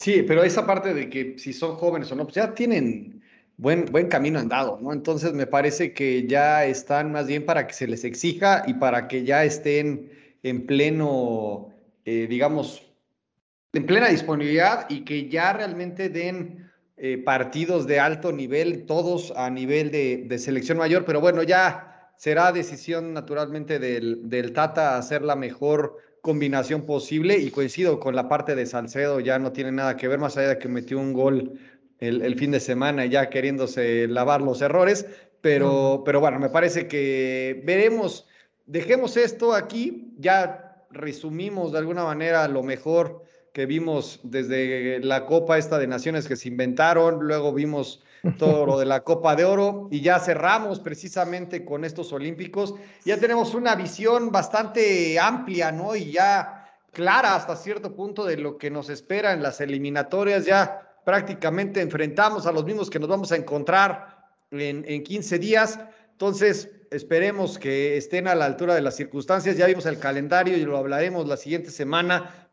[0.00, 3.22] Sí, pero esa parte de que si son jóvenes o no, pues ya tienen
[3.58, 4.94] buen, buen camino andado, ¿no?
[4.94, 9.08] Entonces me parece que ya están más bien para que se les exija y para
[9.08, 10.10] que ya estén
[10.42, 11.68] en pleno,
[12.06, 12.90] eh, digamos,
[13.74, 19.50] en plena disponibilidad y que ya realmente den eh, partidos de alto nivel, todos a
[19.50, 25.36] nivel de, selección mayor, pero bueno, ya será decisión naturalmente del, del Tata hacer la
[25.36, 30.08] mejor combinación posible y coincido con la parte de Salcedo, ya no tiene nada que
[30.08, 31.58] ver más allá de que metió un gol
[31.98, 35.06] el, el fin de semana ya queriéndose lavar los errores,
[35.40, 38.26] pero, pero bueno, me parece que veremos
[38.70, 45.58] dejemos esto aquí, ya resumimos de alguna manera lo mejor que vimos desde la Copa
[45.58, 48.02] esta de Naciones que se inventaron, luego vimos
[48.38, 52.74] todo lo de la Copa de Oro y ya cerramos precisamente con estos Olímpicos.
[53.04, 55.94] Ya tenemos una visión bastante amplia, ¿no?
[55.96, 60.44] Y ya clara hasta cierto punto de lo que nos espera en las eliminatorias.
[60.44, 65.78] Ya prácticamente enfrentamos a los mismos que nos vamos a encontrar en, en 15 días.
[66.12, 69.56] Entonces, esperemos que estén a la altura de las circunstancias.
[69.56, 72.48] Ya vimos el calendario y lo hablaremos la siguiente semana.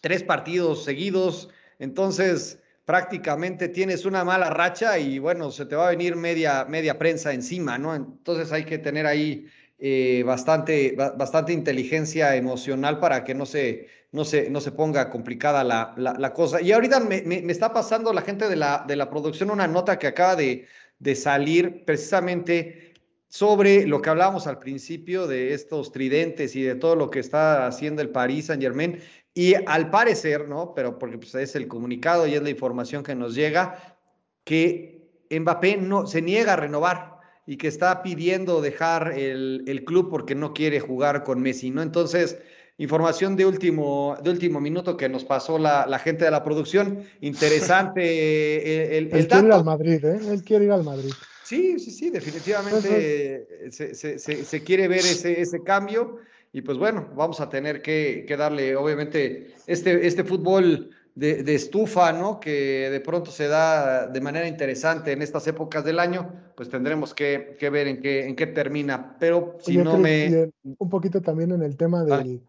[0.00, 1.48] Tres partidos seguidos.
[1.78, 6.98] Entonces, prácticamente tienes una mala racha y bueno, se te va a venir media, media
[6.98, 7.94] prensa encima, ¿no?
[7.94, 9.46] Entonces hay que tener ahí
[9.78, 15.64] eh, bastante, bastante inteligencia emocional para que no se, no se, no se ponga complicada
[15.64, 16.60] la, la, cosa.
[16.60, 19.98] Y ahorita me, me, está pasando la gente de la, de la producción una nota
[19.98, 20.66] que acaba de,
[20.98, 22.94] de salir precisamente
[23.28, 27.66] sobre lo que hablábamos al principio de estos tridentes y de todo lo que está
[27.66, 29.00] haciendo el Paris Saint Germain.
[29.34, 30.74] Y al parecer, ¿no?
[30.74, 33.98] Pero porque pues, es el comunicado y es la información que nos llega,
[34.44, 40.08] que Mbappé no, se niega a renovar y que está pidiendo dejar el, el club
[40.08, 41.82] porque no quiere jugar con Messi, ¿no?
[41.82, 42.38] Entonces,
[42.78, 47.04] información de último, de último minuto que nos pasó la, la gente de la producción.
[47.20, 48.02] Interesante
[48.98, 50.20] el, el, Él quiere ir al Madrid, ¿eh?
[50.30, 51.12] Él quiere ir al Madrid.
[51.42, 56.18] Sí, sí, sí, definitivamente se, se, se, quiere ver ese, ese cambio
[56.54, 61.54] y pues bueno, vamos a tener que, que darle, obviamente, este, este fútbol de, de,
[61.56, 62.38] estufa, ¿no?
[62.38, 67.12] Que de pronto se da de manera interesante en estas épocas del año, pues tendremos
[67.12, 69.16] que, que ver en qué, en qué termina.
[69.18, 70.52] Pero si no me...
[70.62, 72.40] Un poquito también en el tema de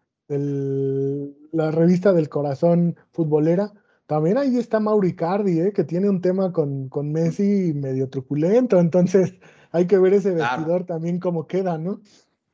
[1.50, 3.72] la revista del corazón futbolera
[4.06, 5.72] también ahí está Mauricardi, ¿eh?
[5.72, 9.34] que tiene un tema con, con Messi medio truculento, entonces
[9.72, 12.00] hay que ver ese vestidor también cómo queda, ¿no?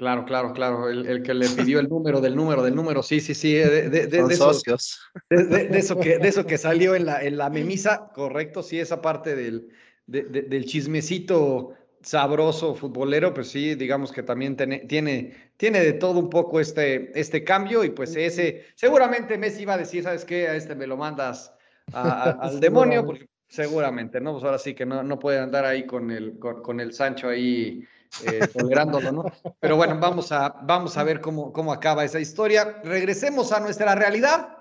[0.02, 0.88] Claro, claro, claro.
[0.88, 3.04] El, que le pidió el número del número del número.
[3.04, 3.54] Sí, sí, sí.
[3.54, 5.00] De, de, de, socios.
[5.30, 8.64] De, eso que, de eso que salió en la, en la memisa, correcto.
[8.64, 9.68] Sí, esa parte del,
[10.08, 16.30] del chismecito sabroso futbolero, pues sí, digamos que también tiene, tiene, tiene de todo un
[16.30, 17.84] poco este, este cambio.
[17.84, 20.48] Y pues ese, seguramente Messi iba a decir, ¿sabes qué?
[20.48, 21.54] A este me lo mandas
[21.92, 24.32] al demonio, porque seguramente, ¿no?
[24.32, 27.86] Pues ahora sí que no, no puede andar ahí con el, con el Sancho ahí
[28.24, 28.48] eh,
[29.12, 29.24] ¿no?
[29.58, 32.80] Pero bueno, vamos a, vamos a ver cómo, cómo acaba esa historia.
[32.84, 34.58] Regresemos a nuestra realidad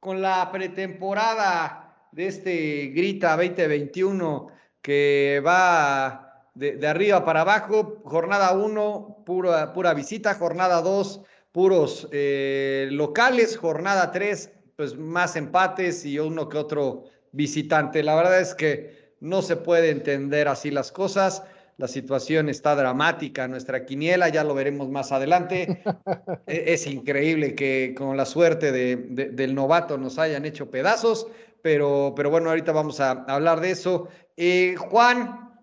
[0.00, 4.48] con la pretemporada de este Grita 2021
[4.80, 8.02] que va de, arriba para abajo.
[8.04, 10.34] Jornada 1, pura, pura visita.
[10.34, 11.20] Jornada 2,
[11.52, 13.56] puros eh, locales.
[13.56, 18.02] Jornada 3, pues más empates y uno que otro visitante.
[18.02, 21.42] La verdad es que no se puede entender así las cosas
[21.78, 25.82] la situación está dramática, nuestra quiniela, ya lo veremos más adelante.
[26.46, 31.26] E-, es, increíble que con la suerte de, del novato nos hayan hecho pedazos,
[31.62, 34.08] pero, pero bueno, ahorita vamos a hablar de eso.
[34.36, 35.58] Eh, Juan,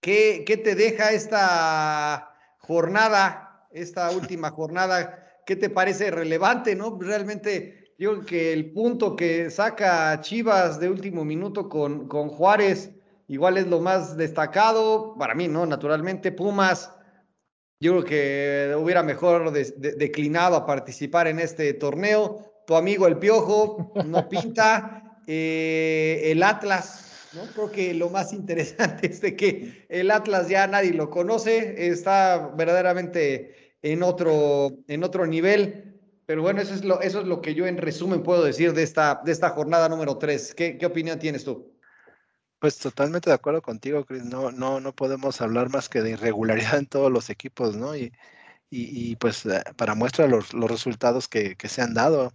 [0.00, 5.42] ¿qué, ¿qué te deja esta jornada, esta última jornada?
[5.44, 6.98] ¿Qué te parece relevante, no?
[7.00, 12.93] Realmente yo creo que el punto que saca Chivas de último minuto con, con Juárez
[13.28, 15.66] igual es lo más destacado, para mí, ¿no?
[15.66, 16.90] Naturalmente, Pumas,
[17.80, 22.62] yo creo que hubiera mejor declinado a participar en este torneo.
[22.66, 25.00] Tu amigo el Piojo no pinta.
[25.26, 27.42] Eh, el Atlas, ¿no?
[27.52, 32.52] Creo que lo más interesante es de que el Atlas ya nadie lo conoce, está
[32.56, 36.00] verdaderamente en otro, en otro nivel.
[36.26, 38.82] Pero bueno, eso es, lo, eso es lo que yo en resumen puedo decir de
[38.82, 40.54] esta, de esta jornada número 3.
[40.54, 41.73] ¿Qué, ¿Qué opinión tienes tú?
[42.64, 44.24] Pues totalmente de acuerdo contigo, Chris.
[44.24, 47.94] No, no, no podemos hablar más que de irregularidad en todos los equipos, ¿no?
[47.94, 48.10] Y,
[48.70, 52.32] y, pues eh, para muestra los, los resultados que, que, se han dado.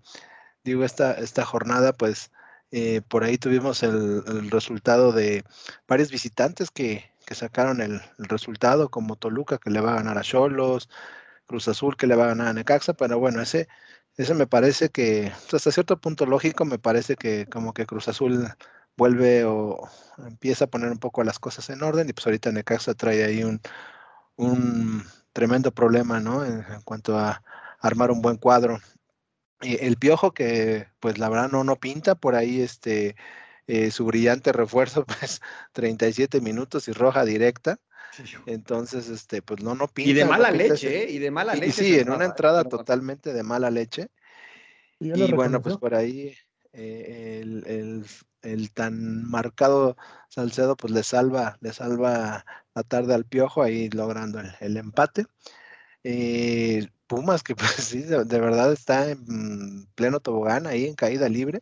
[0.64, 2.32] Digo, esta, esta jornada, pues
[2.72, 5.44] eh, por ahí tuvimos el, el, resultado de
[5.88, 10.20] varios visitantes que, que sacaron el, el, resultado, como Toluca, que le va a ganar
[10.20, 10.90] a Cholos,
[11.48, 13.68] Cruz Azul, que le va a ganar a Necaxa, pero bueno, ese,
[14.16, 18.08] ese me parece que, pues, hasta cierto punto lógico, me parece que como que Cruz
[18.10, 18.48] Azul
[19.00, 22.94] vuelve o empieza a poner un poco las cosas en orden y pues ahorita Necaxa
[22.94, 23.62] trae ahí un,
[24.36, 26.44] un tremendo problema, ¿no?
[26.44, 27.42] En, cuanto a
[27.80, 28.80] armar un buen cuadro.
[29.62, 33.16] Y el piojo que pues la verdad no, no pinta por ahí este
[33.68, 37.80] eh, su brillante refuerzo, pues 37 minutos y roja directa.
[38.48, 40.10] Entonces, este, pues no, no pinta.
[40.10, 41.12] Y de mala leche, ¿eh?
[41.12, 41.72] Y de mala leche.
[41.72, 44.10] sí, en una entrada totalmente de mala leche.
[45.00, 46.36] Y, bueno, pues por ahí
[46.80, 48.06] eh, el,
[48.42, 49.98] el tan marcado
[50.30, 55.26] Salcedo pues le salva, le salva la tarde al piojo ahí logrando el, empate.
[56.04, 61.62] Eh, Pumas que pues sí, de, verdad está en pleno tobogán ahí en caída libre.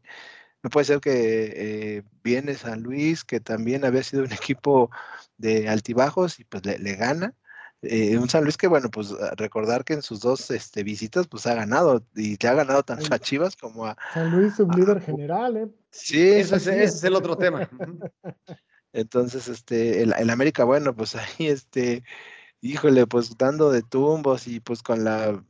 [0.63, 4.91] No puede ser que eh, viene San Luis, que también había sido un equipo
[5.37, 7.35] de altibajos y pues le, le gana.
[7.83, 11.45] Eh, un San Luis que, bueno, pues recordar que en sus dos este, visitas, pues
[11.45, 13.95] ha ganado y te ha ganado tanto a Chivas como a.
[14.13, 15.67] San Luis, líder general, ¿eh?
[15.91, 17.69] Sí, ese, es, el otro tema.
[18.93, 22.03] Entonces, este, el, el, América, bueno, pues ahí, este,
[22.61, 25.43] híjole, pues dando de tumbos y pues con la,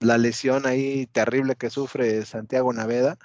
[0.00, 3.18] la lesión ahí terrible que sufre Santiago Naveda,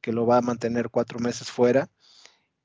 [0.00, 1.88] que lo va a mantener cuatro meses fuera.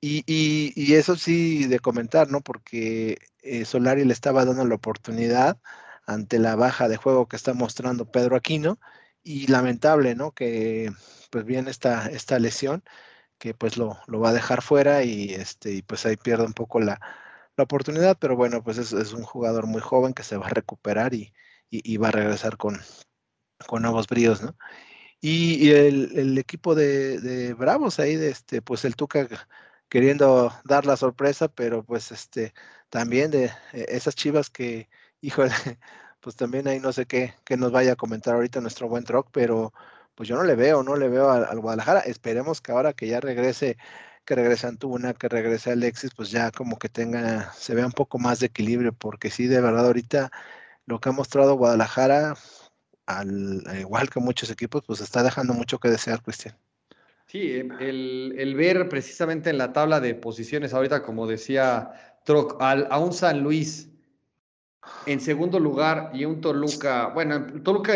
[0.02, 2.42] Y, y, y, eso sí de comentar, ¿no?
[2.42, 5.58] Porque eh, Solari le estaba dando la oportunidad
[6.06, 8.80] ante la baja de juego que está mostrando Pedro Aquino
[9.24, 10.32] y lamentable, ¿no?
[10.32, 10.92] Que
[11.32, 12.84] pues viene esta, esta lesión
[13.38, 16.54] que pues lo, lo va a dejar fuera y, este, y pues ahí pierde un
[16.54, 17.00] poco la,
[17.58, 21.14] la oportunidad, pero bueno, pues es, un jugador muy joven que se va a recuperar
[21.14, 21.34] y,
[21.70, 22.80] y, y va a regresar con,
[23.68, 24.56] con nuevos bríos, ¿no?
[25.22, 29.28] Y, el, el, equipo de, de, Bravos ahí, de este, pues el Tuca
[29.90, 32.54] queriendo dar la sorpresa, pero pues este,
[32.92, 34.90] también de eh, esas chivas que,
[35.22, 35.52] híjole,
[36.22, 39.30] pues también ahí no sé qué, que nos vaya a comentar ahorita nuestro buen Troc,
[39.32, 39.74] pero
[40.16, 42.02] pues yo no le veo, no le veo al, Guadalajara.
[42.02, 43.78] Esperemos que ahora que ya regrese,
[44.26, 48.20] que regrese Antuna, que regrese Alexis, pues ya como que tenga, se vea un poco
[48.20, 50.32] más de equilibrio, porque sí, de verdad, ahorita
[50.86, 52.36] lo que ha mostrado Guadalajara,
[53.08, 56.56] al, igual que muchos equipos, pues está dejando mucho que desear, Cristian.
[57.32, 62.11] Sí, em, el, ver precisamente en la tabla de posiciones, ahorita como decía
[62.60, 63.88] a un San Luis.
[65.06, 67.94] En segundo lugar y un Toluca, bueno, Toluca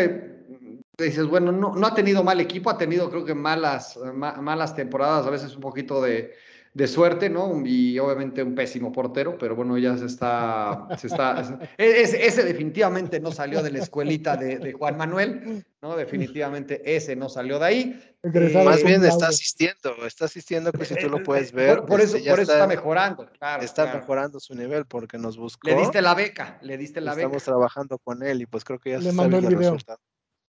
[0.98, 5.26] dices, bueno, no, no ha tenido mal equipo, ha tenido creo que malas, malas temporadas,
[5.26, 6.32] a veces un poquito de,
[6.76, 7.62] de suerte, ¿no?
[7.64, 13.32] Y obviamente un pésimo portero, pero bueno, ya se está, se está, ese, definitivamente no
[13.32, 15.96] salió de la escuelita de, Juan Manuel, ¿no?
[15.96, 18.02] Definitivamente ese no salió de ahí.
[18.22, 21.82] Eh, Más bien está asistiendo, está asistiendo que si tú lo puedes ver.
[21.86, 23.26] Por, eso, por eso está, mejorando,
[23.62, 25.70] Está mejorando su nivel porque nos buscó.
[25.70, 27.28] Le diste la beca, le diste la beca.
[27.28, 29.78] Estamos trabajando con él y pues creo que ya le se mandó el video.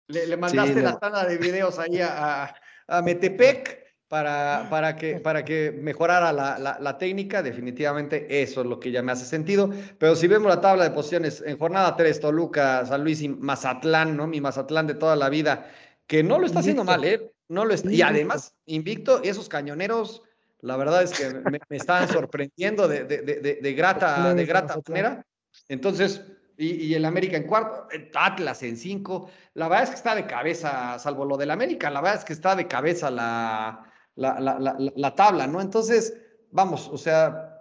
[0.09, 2.53] Le, mandaste la tanda de videos ahí a,
[2.89, 8.81] a Metepec para, para, que, para que mejorara la, la, técnica, definitivamente eso es lo
[8.81, 9.71] que ya me hace sentido.
[9.99, 14.17] Pero si vemos la tabla de posiciones en jornada 3, Toluca, San Luis y Mazatlán,
[14.17, 14.27] ¿no?
[14.27, 15.71] Mi Mazatlán de toda la vida,
[16.07, 17.31] que no lo está haciendo mal, ¿eh?
[17.49, 20.23] No lo está, y además, invicto, esos cañoneros,
[20.61, 24.81] la verdad es que me, me están sorprendiendo de, de, de, de grata, de grata
[24.89, 25.25] manera.
[25.69, 26.23] Entonces,
[26.59, 29.31] y, el América en cuarto, Atlas en cinco.
[29.55, 32.33] La verdad es que está de cabeza, salvo lo del América, la verdad es que
[32.33, 33.89] está de cabeza la,
[34.19, 35.61] la, tabla, ¿no?
[35.61, 36.15] Entonces,
[36.51, 37.57] vamos, o sea,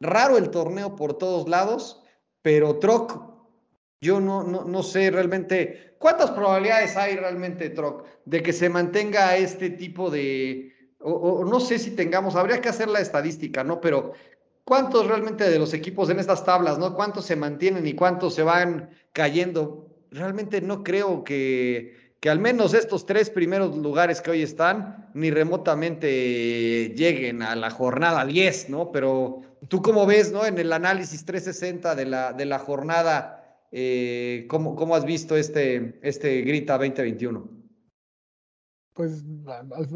[0.00, 2.02] raro el torneo por todos lados,
[2.42, 3.32] pero Troc,
[4.00, 9.36] yo no, no, no sé realmente cuántas probabilidades hay realmente, Troc, de que se mantenga
[9.36, 13.80] este tipo de, o, no sé si tengamos, habría que hacer la estadística, ¿no?
[13.80, 14.12] Pero
[14.64, 16.94] ¿cuántos realmente de los equipos en estas tablas, ¿no?
[16.94, 19.88] ¿Cuántos se mantienen y cuántos se van cayendo?
[20.10, 25.32] Realmente no creo que, que al menos estos tres primeros lugares que hoy están ni
[25.32, 28.92] remotamente lleguen a la jornada 10, ¿no?
[28.92, 30.46] Pero tú cómo ves, ¿no?
[30.46, 35.98] En el análisis 360 de la, de la jornada, eh, ¿cómo, ¿cómo, has visto este,
[36.00, 37.50] este Grita 2021?
[38.94, 39.24] Pues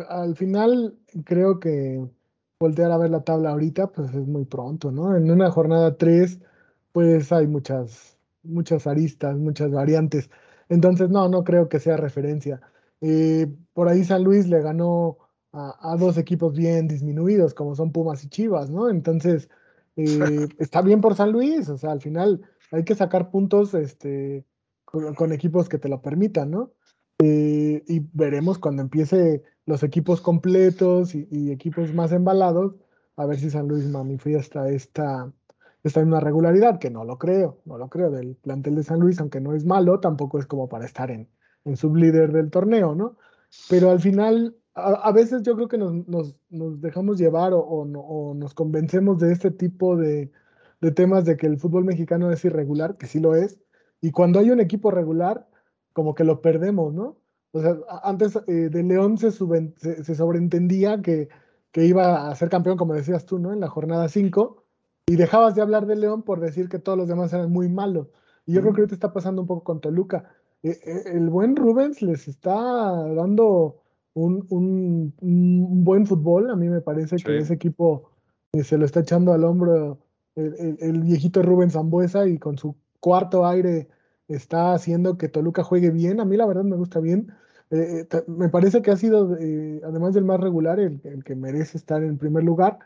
[0.09, 2.05] al, final creo que
[2.59, 5.17] voltear a ver la tabla ahorita, pues es muy pronto, ¿no?
[5.17, 6.41] En una jornada 3,
[6.91, 10.29] pues hay muchas, muchas aristas, muchas variantes.
[10.69, 12.61] Entonces, no, no creo que sea referencia.
[13.01, 15.19] Eh, por ahí San Luis le ganó
[15.53, 18.89] a, dos equipos bien disminuidos, como son Pumas y Chivas, ¿no?
[18.89, 19.49] Entonces,
[19.97, 22.43] eh, está bien por San Luis, o sea, al final
[22.73, 24.45] hay que sacar puntos este,
[24.85, 26.73] con, equipos que te lo permitan, ¿no?
[27.23, 32.75] Eh, y veremos cuando empiece los equipos completos y, y, equipos más embalados,
[33.17, 35.33] a ver si San Luis manifiesta esta,
[35.87, 39.21] esta misma regularidad, que no lo creo, no lo creo del plantel de San Luis,
[39.21, 41.29] aunque no es malo, tampoco es como para estar en,
[41.65, 43.17] en sublíder del torneo, ¿no?
[43.71, 45.95] Pero al final, a, veces yo creo que nos,
[46.51, 50.33] nos, dejamos llevar o, o, nos convencemos de este tipo de,
[50.81, 53.61] de, temas de que el fútbol mexicano es irregular, que sí lo es,
[54.01, 55.49] y cuando hay un equipo regular,
[55.93, 57.19] como que lo perdemos, ¿no?
[57.53, 61.29] O sea, antes eh, de León se, se, se, sobreentendía que,
[61.71, 63.53] que iba a ser campeón, como decías tú, ¿no?
[63.53, 64.66] En la jornada 5,
[65.09, 68.09] y dejabas de hablar de León por decir que todos los demás eran muy malos.
[68.45, 70.25] Y yo creo que ahorita está pasando un poco con Toluca.
[70.63, 73.83] Eh, eh, el buen Rubens les está dando
[74.15, 76.51] un, un, buen fútbol.
[76.51, 78.11] A mí me parece que ese equipo
[78.53, 79.99] eh, se lo está echando al hombro
[80.35, 83.89] el, viejito Rubens Zambuesa y con su cuarto aire
[84.29, 86.21] está haciendo que Toluca juegue bien.
[86.21, 87.33] A mí la verdad me gusta bien.
[88.27, 89.37] me parece que ha sido,
[89.85, 92.79] además del más regular, el, el, que merece estar en primer lugar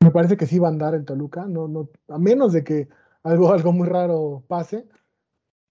[0.00, 2.88] me parece que sí va a andar en Toluca, no, no, a menos de que
[3.22, 4.86] algo, algo muy raro pase.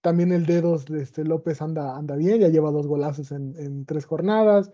[0.02, 4.06] También el dedos de este López anda, anda bien, ya lleva dos golazos en, tres
[4.06, 4.72] jornadas.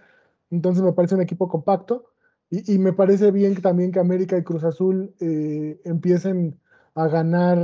[0.50, 2.12] Entonces me parece un equipo compacto.
[2.48, 6.60] Y, me parece bien que también que América y Cruz Azul eh, empiecen
[6.94, 7.58] a ganar,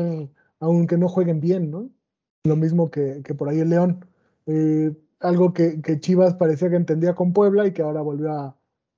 [0.59, 1.88] aunque no jueguen bien, ¿no?
[2.43, 4.05] Lo mismo que, por ahí el León.
[4.47, 8.32] Eh, algo que, Chivas parecía que entendía con Puebla y que ahora volvió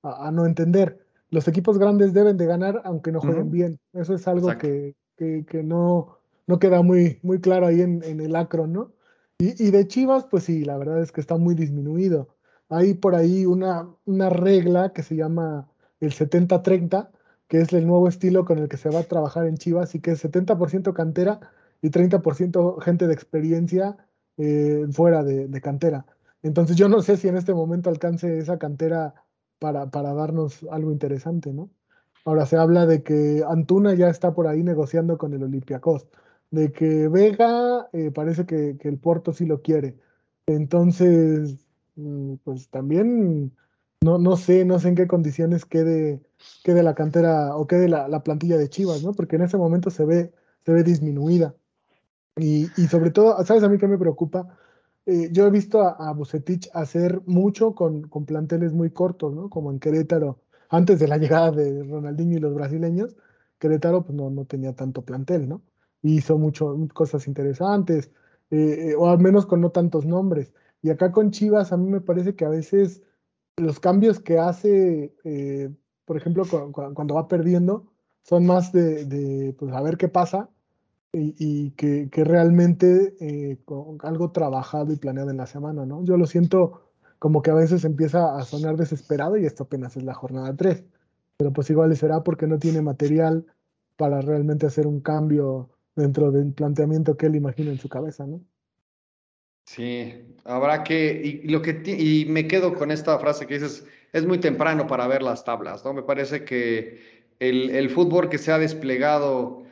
[0.01, 3.79] a no entender los equipos grandes deben de ganar aunque no jueguen bien.
[3.93, 8.35] Eso es algo que, que, no, no queda muy, muy claro ahí en, en el
[8.35, 8.91] acro, ¿no?
[9.39, 12.29] Y, y, de Chivas, pues sí, la verdad es que está muy disminuido.
[12.69, 15.69] Hay por ahí una, una regla que se llama
[15.99, 17.09] el 70-30,
[17.47, 19.99] que es el nuevo estilo con el que se va a trabajar en Chivas y
[19.99, 21.39] que es 70% cantera
[21.81, 23.97] y 30% gente de experiencia
[24.37, 26.05] eh, fuera de, de, cantera.
[26.41, 29.24] Entonces yo no sé si en este momento alcance esa cantera
[29.59, 31.69] para, para darnos algo interesante, ¿no?
[32.25, 36.07] Ahora se habla de que Antuna ya está por ahí negociando con el Olympiacos,
[36.51, 39.97] de que Vega eh, parece que, que, el Porto sí lo quiere.
[40.47, 43.51] Entonces, mm, pues también
[44.01, 46.21] no, no sé, no sé en qué condiciones quede,
[46.63, 49.13] quede la cantera o quede la, la, plantilla de Chivas, ¿no?
[49.13, 50.31] Porque en ese momento se ve,
[50.65, 51.55] se ve disminuida.
[52.37, 54.57] Y, y sobre todo, ¿sabes a mí qué me preocupa?
[55.05, 59.49] Eh, yo he visto a, a Bucetich hacer mucho con, con, planteles muy cortos, ¿no?
[59.49, 60.39] Como en Querétaro,
[60.69, 63.15] antes de la llegada de Ronaldinho y los brasileños,
[63.59, 65.61] Querétaro pues no, no tenía tanto plantel, ¿no?
[66.01, 68.11] Hizo mucho, cosas interesantes,
[68.51, 70.53] eh, eh, o al menos con no tantos nombres.
[70.81, 73.01] Y acá con Chivas a mí me parece que a veces
[73.57, 75.13] los cambios que hace
[76.05, 77.91] por ejemplo, cuando va perdiendo,
[78.23, 80.49] son más de, pues, a ver qué pasa
[81.17, 86.03] y, que, realmente eh, con algo trabajado y planeado en la semana, ¿no?
[86.03, 86.81] Yo lo siento
[87.19, 90.83] como que a veces empieza a sonar desesperado y esto apenas es la jornada 3,
[91.37, 93.45] pero pues igual será porque no tiene material
[93.95, 98.41] para realmente hacer un cambio dentro del planteamiento que él imagina en su cabeza, ¿no?
[99.65, 100.13] Sí,
[100.43, 104.39] habrá que, y, lo que, y me quedo con esta frase que dices, es muy
[104.39, 105.93] temprano para ver las tablas, ¿no?
[105.93, 106.99] Me parece que
[107.39, 109.64] el, el fútbol que se ha desplegado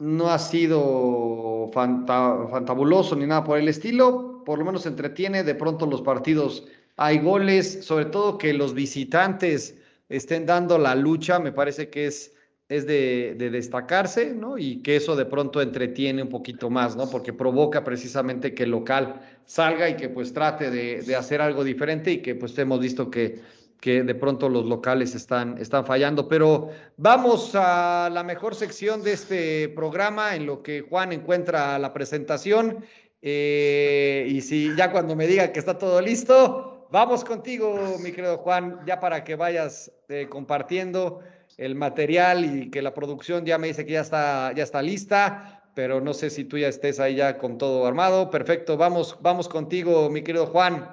[0.00, 5.86] no ha sido fantabuloso ni nada por el estilo, por lo menos entretiene, de pronto
[5.86, 9.76] los partidos hay goles, sobre todo que los visitantes
[10.08, 12.34] estén dando la lucha, me parece que es
[12.70, 14.56] es de, destacarse, ¿no?
[14.56, 17.10] Y que eso de pronto entretiene un poquito más, ¿no?
[17.10, 22.12] Porque provoca precisamente que el local salga y que pues trate de, hacer algo diferente
[22.12, 23.40] y que pues hemos visto que,
[23.80, 26.28] que de pronto los locales están, están fallando.
[26.28, 31.92] Pero vamos a la mejor sección de este programa en lo que Juan encuentra la
[31.92, 32.84] presentación.
[33.22, 38.38] Eh, y si ya cuando me diga que está todo listo, vamos contigo, mi querido
[38.38, 41.20] Juan, ya para que vayas eh, compartiendo
[41.56, 45.70] el material y que la producción ya me dice que ya está, ya está lista,
[45.74, 48.30] pero no sé si tú ya estés ahí ya con todo armado.
[48.30, 50.88] Perfecto, vamos, vamos contigo, mi querido Juan.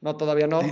[0.00, 0.62] No, todavía no.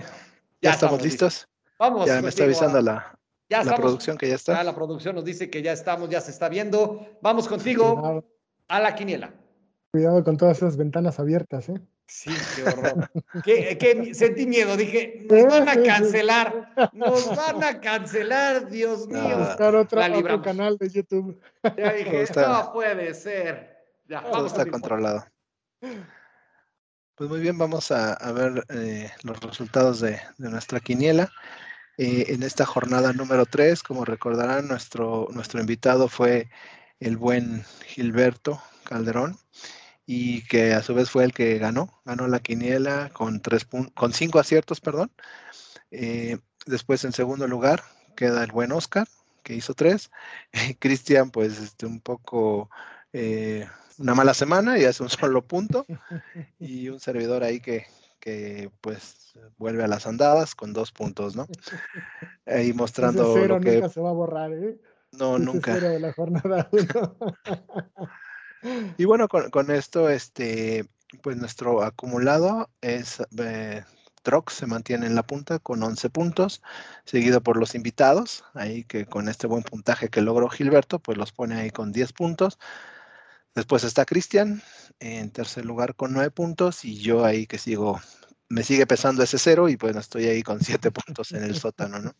[0.62, 1.48] Ya, estamos, listos.
[1.80, 2.06] Vamos.
[2.06, 3.18] Ya me está avisando la,
[3.48, 4.52] la producción que ya está.
[4.52, 7.06] Ya la producción nos dice que ya estamos, ya se está viendo.
[7.22, 8.22] Vamos contigo
[8.68, 9.32] a la quiniela.
[9.90, 11.80] Cuidado con todas esas ventanas abiertas, ¿eh?
[12.06, 13.10] Sí, qué horror.
[13.44, 19.38] ¿Qué, sentí miedo, dije, nos van a cancelar, nos van a cancelar, Dios mío.
[19.38, 21.40] buscar otro canal de YouTube.
[21.78, 23.78] Ya dije, no puede ser.
[24.06, 25.24] Ya, Todo está controlado.
[27.20, 31.30] Pues muy bien, vamos a, ver eh, los resultados de, nuestra quiniela.
[32.02, 36.48] Eh, en esta jornada número 3, como recordarán, nuestro, nuestro invitado fue
[36.98, 39.36] el buen Gilberto Calderón
[40.06, 44.14] y que a su vez fue el que ganó, ganó la quiniela con, tres con
[44.14, 45.12] cinco aciertos, perdón.
[45.90, 47.82] Eh, después en segundo lugar
[48.16, 49.06] queda el buen Oscar,
[49.42, 50.10] que hizo tres.
[50.78, 52.70] Cristian, pues este, un poco
[53.12, 55.84] eh, una mala semana y hace un solo punto.
[56.58, 57.84] Y un servidor ahí que,
[58.20, 61.48] que pues vuelve a las andadas con dos puntos, ¿no?
[62.46, 63.72] Ahí mostrando lo que...
[63.72, 64.78] nunca se va a borrar, ¿eh?
[65.12, 65.74] No, nunca.
[65.74, 66.70] de la jornada
[68.98, 70.84] Y bueno, con, esto, este,
[71.22, 73.82] pues nuestro acumulado es eh,
[74.22, 76.62] Trox se mantiene en la punta con 11 puntos,
[77.04, 81.32] seguido por los invitados, ahí que con este buen puntaje que logró Gilberto, pues los
[81.32, 82.58] pone ahí con 10 puntos.
[83.60, 84.62] Después está Cristian
[85.00, 88.00] en tercer lugar con 9 puntos y yo ahí que sigo,
[88.48, 91.98] me sigue pesando ese cero y pues estoy ahí con 7 puntos en el sótano,
[91.98, 92.14] ¿no?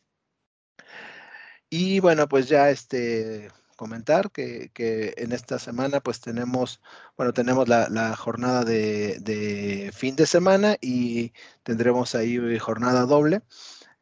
[1.70, 4.70] Y bueno, pues ya este, comentar que,
[5.16, 6.82] en esta semana pues tenemos,
[7.16, 11.32] bueno, tenemos la, jornada de, fin de semana y
[11.62, 13.41] tendremos ahí jornada doble.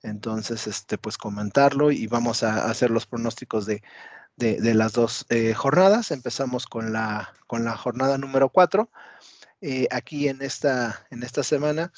[0.03, 3.83] Entonces, este, pues comentarlo y vamos a hacer los pronósticos de,
[4.39, 6.11] las dos eh, jornadas.
[6.11, 8.91] Empezamos con la, con la jornada número 4.
[9.61, 11.93] Eh, aquí en esta, en esta semana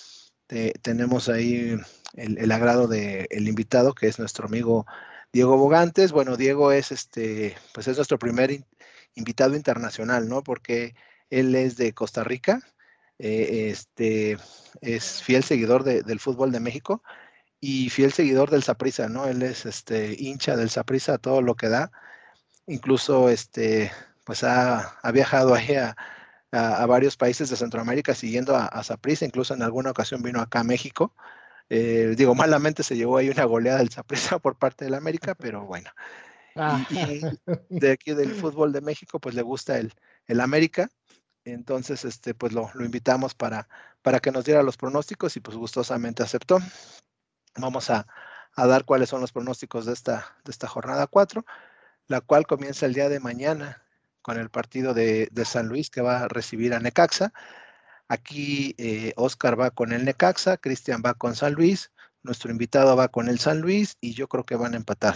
[0.82, 1.78] tenemos ahí
[2.14, 4.84] el, agrado del invitado, que es nuestro amigo
[5.32, 8.64] Diego Bogantes, bueno, Diego es este, pues es nuestro primer
[9.14, 10.42] invitado internacional, ¿no?
[10.42, 10.94] Porque
[11.30, 12.60] él es de Costa Rica,
[13.18, 14.38] eh, este,
[14.80, 17.02] es fiel seguidor del fútbol de México
[17.60, 19.26] y fiel seguidor del Saprissa, ¿no?
[19.26, 21.92] Él es este hincha del Saprissa, todo lo que da.
[22.70, 23.90] Incluso este,
[24.24, 25.96] pues ha, viajado ahí a,
[26.86, 28.84] varios países de Centroamérica siguiendo a, a
[29.20, 31.14] incluso en alguna ocasión vino acá a México
[31.70, 35.64] eh, digo, malamente se llevó ahí una goleada del Zapresa por parte del América, pero
[35.64, 35.90] bueno.
[36.56, 36.84] Ah.
[36.90, 37.20] Y,
[37.80, 39.94] de aquí del fútbol de México, pues le gusta el,
[40.26, 40.90] el América.
[41.44, 43.68] Entonces, este, pues lo, invitamos para,
[44.02, 46.58] para que nos diera los pronósticos y pues gustosamente aceptó.
[47.56, 48.06] Vamos a,
[48.56, 51.46] dar cuáles son los pronósticos de esta, de esta jornada 4,
[52.10, 53.84] la cual comienza el día de mañana
[54.20, 57.32] con el partido de, San Luis que va a recibir a Necaxa.
[58.08, 61.92] Aquí eh, Oscar va con el Necaxa, Cristian va con San Luis,
[62.24, 65.14] nuestro invitado va con el San Luis y yo creo que van a empatar.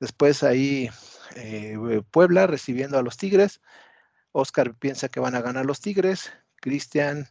[0.00, 0.88] Después ahí
[1.36, 1.76] eh,
[2.10, 3.60] Puebla recibiendo a los Tigres.
[4.32, 6.32] Oscar piensa que van a ganar los Tigres.
[6.62, 7.28] Cristian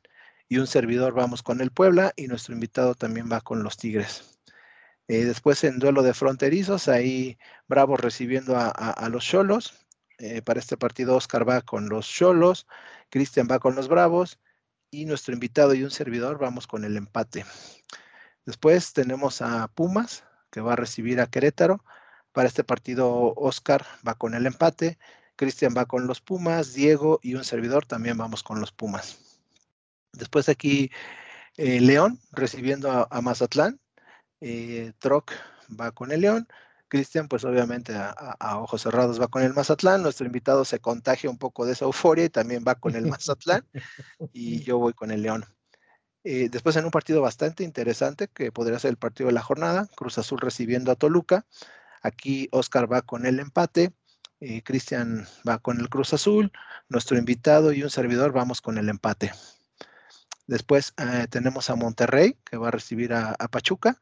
[0.48, 4.33] y un servidor vamos con el Puebla y nuestro invitado también va con los Tigres.
[5.08, 7.38] Eh, después en duelo de fronterizos, ahí
[7.68, 9.74] Bravo recibiendo a, los Cholos.
[10.46, 12.68] para este partido Oscar va con los Cholos,
[13.10, 14.40] Cristian va con los Bravos
[14.92, 17.46] y nuestro invitado y un servidor vamos con el empate.
[18.46, 21.84] Después tenemos a Pumas que va a recibir a Querétaro.
[22.32, 25.00] Para este partido, Oscar va con el empate,
[25.36, 29.42] Cristian va con los Pumas, Diego y un servidor también vamos con los Pumas.
[30.14, 30.92] Después aquí
[31.58, 33.80] eh, León recibiendo a, Mazatlán,
[34.44, 35.32] eh, Troc
[35.80, 36.48] va con el León,
[36.90, 41.38] Cristian pues obviamente a, ojos cerrados va con el Mazatlán, nuestro invitado se contagia un
[41.38, 43.66] poco de esa euforia y también va con el Mazatlán
[44.34, 45.46] y yo voy con el León.
[46.26, 49.90] Eh, después en un partido bastante interesante que podría ser el partido de la jornada,
[49.96, 51.46] Cruz Azul recibiendo a Toluca.
[52.02, 53.94] Aquí Oscar va con el empate,
[54.40, 56.52] eh, Cristian va con el Cruz Azul,
[56.90, 59.32] nuestro invitado y un servidor vamos con el empate.
[60.48, 64.00] Después eh, tenemos a Monterrey que va a recibir a, a, Pachuca.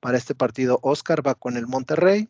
[0.00, 2.28] Para este partido Oscar va con el Monterrey,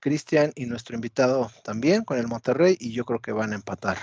[0.00, 3.98] Cristian y nuestro invitado también con el Monterrey y yo creo que van a empatar.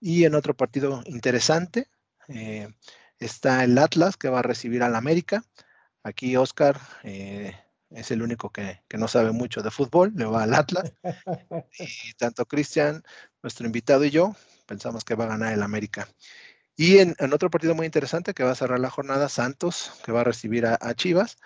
[0.00, 1.88] Y en otro partido interesante,
[3.18, 5.44] Está el Atlas que va a recibir al América.
[6.02, 7.56] Aquí Oscar eh,
[7.90, 10.92] es el único que, no sabe mucho de fútbol, le va al Atlas.
[11.78, 13.02] y tanto Cristian,
[13.42, 14.34] nuestro invitado y yo
[14.66, 16.08] pensamos que va a ganar el América.
[16.76, 20.22] Y en, otro partido muy interesante que va a cerrar la jornada, Santos, que va
[20.22, 21.38] a recibir a, Chivas.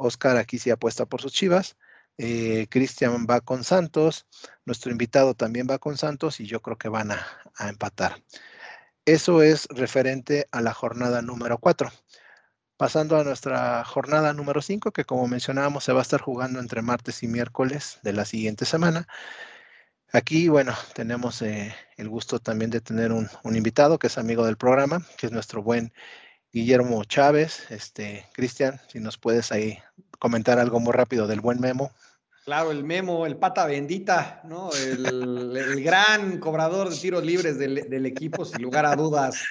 [0.00, 1.76] Oscar aquí sí apuesta por sus Chivas.
[2.18, 4.26] Eh, Cristian va con Santos.
[4.64, 8.22] Nuestro invitado también va con Santos y yo creo que van a empatar.
[9.04, 11.90] Eso es referente a la jornada número 4.
[12.76, 16.80] Pasando a nuestra jornada número 5, que como mencionábamos se va a estar jugando entre
[16.80, 19.06] martes y miércoles de la siguiente semana.
[20.12, 24.56] Aquí, bueno, tenemos eh, el gusto también de tener un, invitado que es amigo del
[24.56, 25.92] programa, que es nuestro buen
[26.52, 27.70] Guillermo Chávez.
[27.70, 29.78] Este, Cristian, si nos puedes ahí
[30.18, 31.90] comentar algo muy rápido del buen Memo.
[32.44, 34.70] Claro, el Memo, el pata bendita, ¿no?
[34.72, 39.42] El, gran cobrador de tiros libres del, equipo, sin lugar a dudas.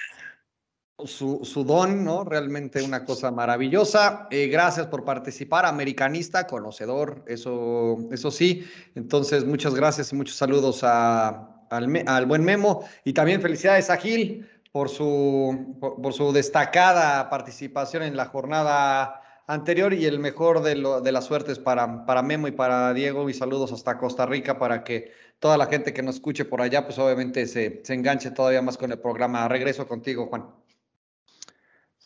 [1.02, 2.24] Su, su, don, ¿no?
[2.24, 4.28] Realmente una cosa maravillosa.
[4.30, 8.66] Eh, gracias por participar, americanista, conocedor, eso, eso sí.
[8.94, 12.86] Entonces, muchas gracias y muchos saludos a, al, al, buen Memo.
[13.04, 19.92] Y también felicidades a Gil por su, por su destacada participación en la jornada anterior
[19.92, 23.34] y el mejor de, lo, de las suertes para, para Memo y para Diego y
[23.34, 26.98] saludos hasta Costa Rica para que toda la gente que nos escuche por allá pues
[26.98, 29.48] obviamente se, se enganche todavía más con el programa.
[29.48, 30.48] Regreso contigo, Juan.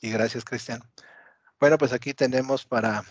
[0.01, 0.81] Y gracias, Cristian.
[1.61, 3.05] Bueno, pues aquí tenemos para,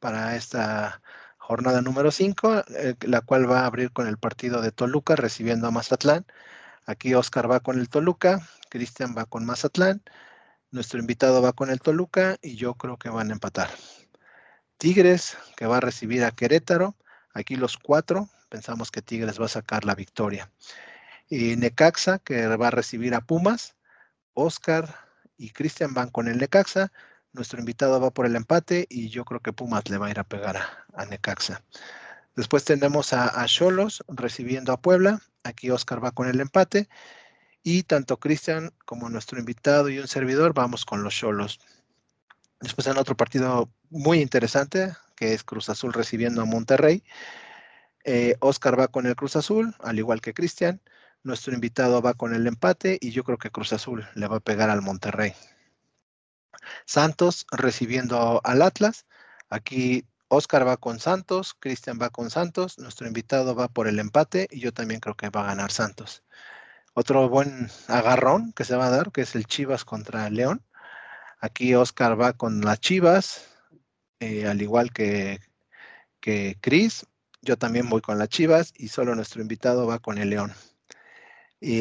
[0.00, 1.02] para esta
[1.38, 5.66] jornada número 5, eh, la cual va a abrir con el partido de Toluca recibiendo
[5.66, 6.24] a Mazatlán.
[6.86, 8.40] Aquí Oscar va con el Toluca,
[8.72, 10.02] Cristian va con Mazatlán
[10.72, 13.68] nuestro invitado va con el Toluca y yo creo que van a empatar.
[14.78, 16.96] Tigres, que va a recibir a Querétaro.
[17.34, 18.30] Aquí los cuatro.
[18.48, 20.50] Pensamos que Tigres va a sacar la victoria.
[21.28, 23.76] Y Necaxa, que va a recibir a Pumas.
[24.32, 24.96] Oscar
[25.36, 26.90] y Cristian van con el Necaxa.
[27.34, 30.20] Nuestro invitado va por el empate y yo creo que Pumas le va a ir
[30.20, 31.62] a pegar a, Necaxa.
[32.34, 35.20] Después tenemos a Cholos recibiendo a Puebla.
[35.44, 36.88] Aquí Oscar va con el empate.
[37.62, 41.60] Y tanto Cristian como nuestro invitado y un servidor vamos con los Cholos.
[42.60, 47.04] Después en otro partido muy interesante, que es Cruz Azul recibiendo a Monterrey.
[48.04, 50.80] Eh, Oscar va con el Cruz Azul, al igual que Cristian.
[51.22, 54.40] Nuestro invitado va con el empate y yo creo que Cruz Azul le va a
[54.40, 55.34] pegar al Monterrey.
[56.84, 59.06] Santos recibiendo al Atlas.
[59.50, 64.48] Aquí Oscar va con Santos, Cristian va con Santos, nuestro invitado va por el empate
[64.50, 66.22] y yo también creo que va a ganar Santos.
[66.94, 70.62] Otro buen agarrón que se va a dar, que es el Chivas contra León.
[71.40, 73.48] Aquí Oscar va con las Chivas,
[74.20, 75.40] eh, al igual que,
[76.20, 77.06] que Chris.
[77.42, 80.52] Yo también voy con las Chivas y solo nuestro invitado va con el León.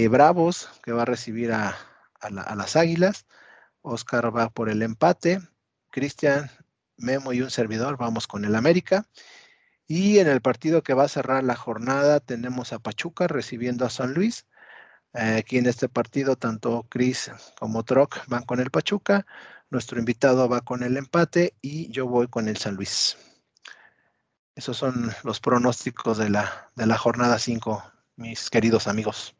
[0.10, 1.76] Bravos, que va a recibir a,
[2.30, 3.26] las Águilas.
[3.82, 5.42] Oscar va por el empate.
[5.90, 6.50] Cristian,
[6.98, 9.08] Memo y un servidor vamos con el América.
[9.88, 13.90] Y en el partido que va a cerrar la jornada tenemos a Pachuca recibiendo a
[13.90, 14.46] San Luis.
[15.14, 19.26] Eh, aquí en este partido, tanto Chris como Troc van con el Pachuca,
[19.70, 23.18] nuestro invitado va con el empate y yo voy con el San Luis.
[24.56, 27.84] Esos son los pronósticos de la, de la jornada 5,
[28.18, 29.36] mis queridos amigos.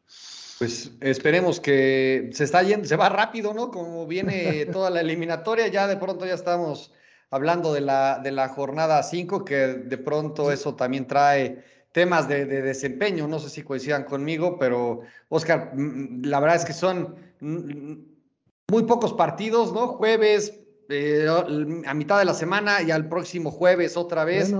[0.58, 3.70] Pues esperemos que se está yendo, se va rápido, ¿no?
[3.70, 6.92] Como viene toda la eliminatoria, ya de pronto ya estamos
[7.30, 12.46] hablando de la, de la jornada 5, que de pronto eso también trae temas de,
[12.46, 19.12] desempeño, no sé si coincidan conmigo, pero Oscar, la verdad es que son muy pocos
[19.12, 19.88] partidos, ¿no?
[19.88, 21.26] Jueves, eh,
[21.86, 24.52] a mitad de la semana y al próximo jueves otra vez.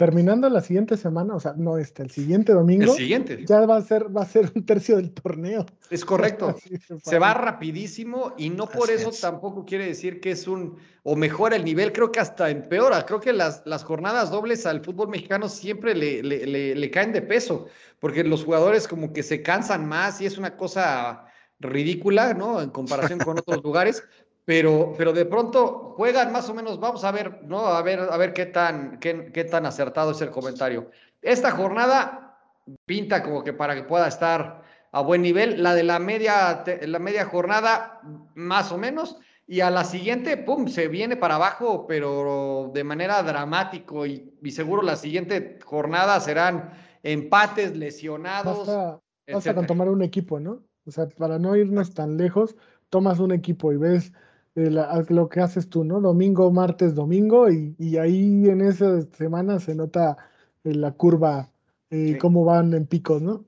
[0.00, 2.84] Terminando la siguiente semana, o sea, no este, el siguiente domingo.
[2.84, 3.44] El siguiente.
[3.44, 5.66] Ya va a ser, va a ser un tercio del torneo.
[5.90, 6.56] Es correcto.
[7.04, 11.56] se va rapidísimo y no por eso tampoco quiere decir que es un o mejora
[11.56, 13.04] el nivel, creo que hasta empeora.
[13.04, 17.20] Creo que las, las jornadas dobles al fútbol mexicano siempre le, le, le caen de
[17.20, 17.66] peso,
[17.98, 21.26] porque los jugadores como que se cansan más y es una cosa
[21.58, 22.62] ridícula, ¿no?
[22.62, 24.02] En comparación con otros lugares,
[24.50, 27.68] pero, pero de pronto juegan más o menos, vamos a ver, ¿no?
[27.68, 30.90] A ver, a ver qué tan, qué, qué tan acertado es el comentario.
[31.22, 32.36] Esta jornada
[32.84, 36.98] pinta como que para que pueda estar a buen nivel, la de la media, la
[36.98, 38.00] media jornada,
[38.34, 43.22] más o menos, y a la siguiente, pum, se viene para abajo, pero de manera
[43.22, 46.72] dramático, y, y seguro la siguiente jornada serán
[47.04, 48.66] empates, lesionados.
[48.66, 49.00] Basta,
[49.32, 50.64] basta con tomar un equipo, ¿no?
[50.86, 52.56] O sea, para no irnos tan lejos,
[52.88, 54.12] tomas un equipo y ves
[54.54, 56.00] lo que haces tú, ¿no?
[56.00, 60.16] Domingo, martes, domingo, y, ahí en esa semana se nota
[60.64, 61.50] eh, la curva,
[61.90, 63.44] eh, cómo van en picos, ¿no?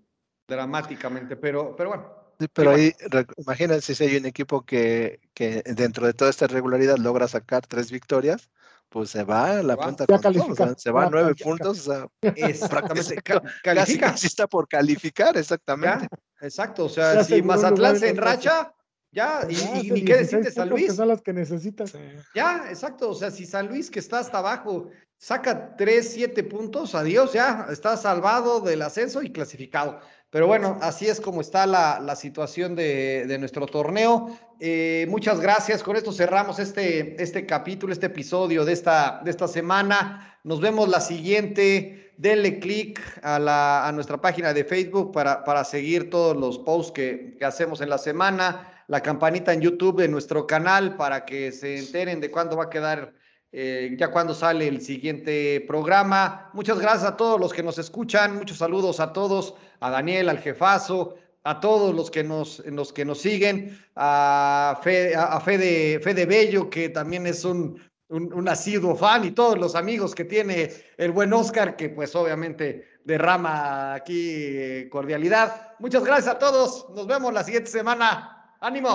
[0.49, 2.05] Dramáticamente, pero, pero bueno.
[2.53, 2.93] pero ahí,
[3.37, 7.91] imagínense si hay un equipo que, que dentro de toda esta regularidad logra sacar tres
[7.91, 8.51] victorias,
[8.93, 13.17] pues se va a la punta con se va a nueve puntos, o sea, exactamente,
[13.63, 14.11] califica.
[14.11, 16.07] Casi, está por calificar, exactamente.
[16.41, 18.73] exacto, o sea, si Mazatlán se enracha,
[19.13, 20.87] ya, y, ni qué decirte San Luis.
[20.87, 21.93] Que son las que necesitas.
[22.35, 24.89] Ya, exacto, o sea, si San Luis que está hasta abajo
[25.19, 30.01] saca tres, siete puntos, adiós, ya, está salvado del ascenso y clasificado.
[30.31, 34.35] Pero bueno, así es como está la, la situación de, de, nuestro torneo.
[34.61, 35.83] Eh, muchas gracias.
[35.83, 40.39] Con esto cerramos este, este capítulo, este episodio de esta, de esta semana.
[40.43, 42.15] Nos vemos la siguiente.
[42.17, 46.93] Denle click a, la, a nuestra página de Facebook para, para seguir todos los posts
[46.93, 48.72] que, que hacemos en la semana.
[48.93, 52.69] La campanita en YouTube de nuestro canal para que se enteren de cuándo va a
[52.69, 53.15] quedar
[53.51, 56.51] eh, ya cuando sale el siguiente programa.
[56.53, 60.41] Muchas gracias a todos los que nos escuchan, muchos saludos a todos, a Daniel, al
[60.41, 66.69] jefazo, a todos los que nos, los que nos siguen, a Fede, a Fede, Bello,
[66.69, 67.81] que también es un,
[68.11, 72.99] un, asiduo fan, y todos los amigos que tiene el buen Oscar, que pues obviamente
[73.05, 75.77] derrama aquí eh, cordialidad.
[75.79, 78.39] Muchas gracias a todos, nos vemos la siguiente semana.
[78.63, 78.95] ¡Ánimo!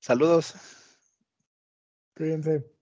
[0.00, 0.54] Saludos.
[2.16, 2.72] Cuídense.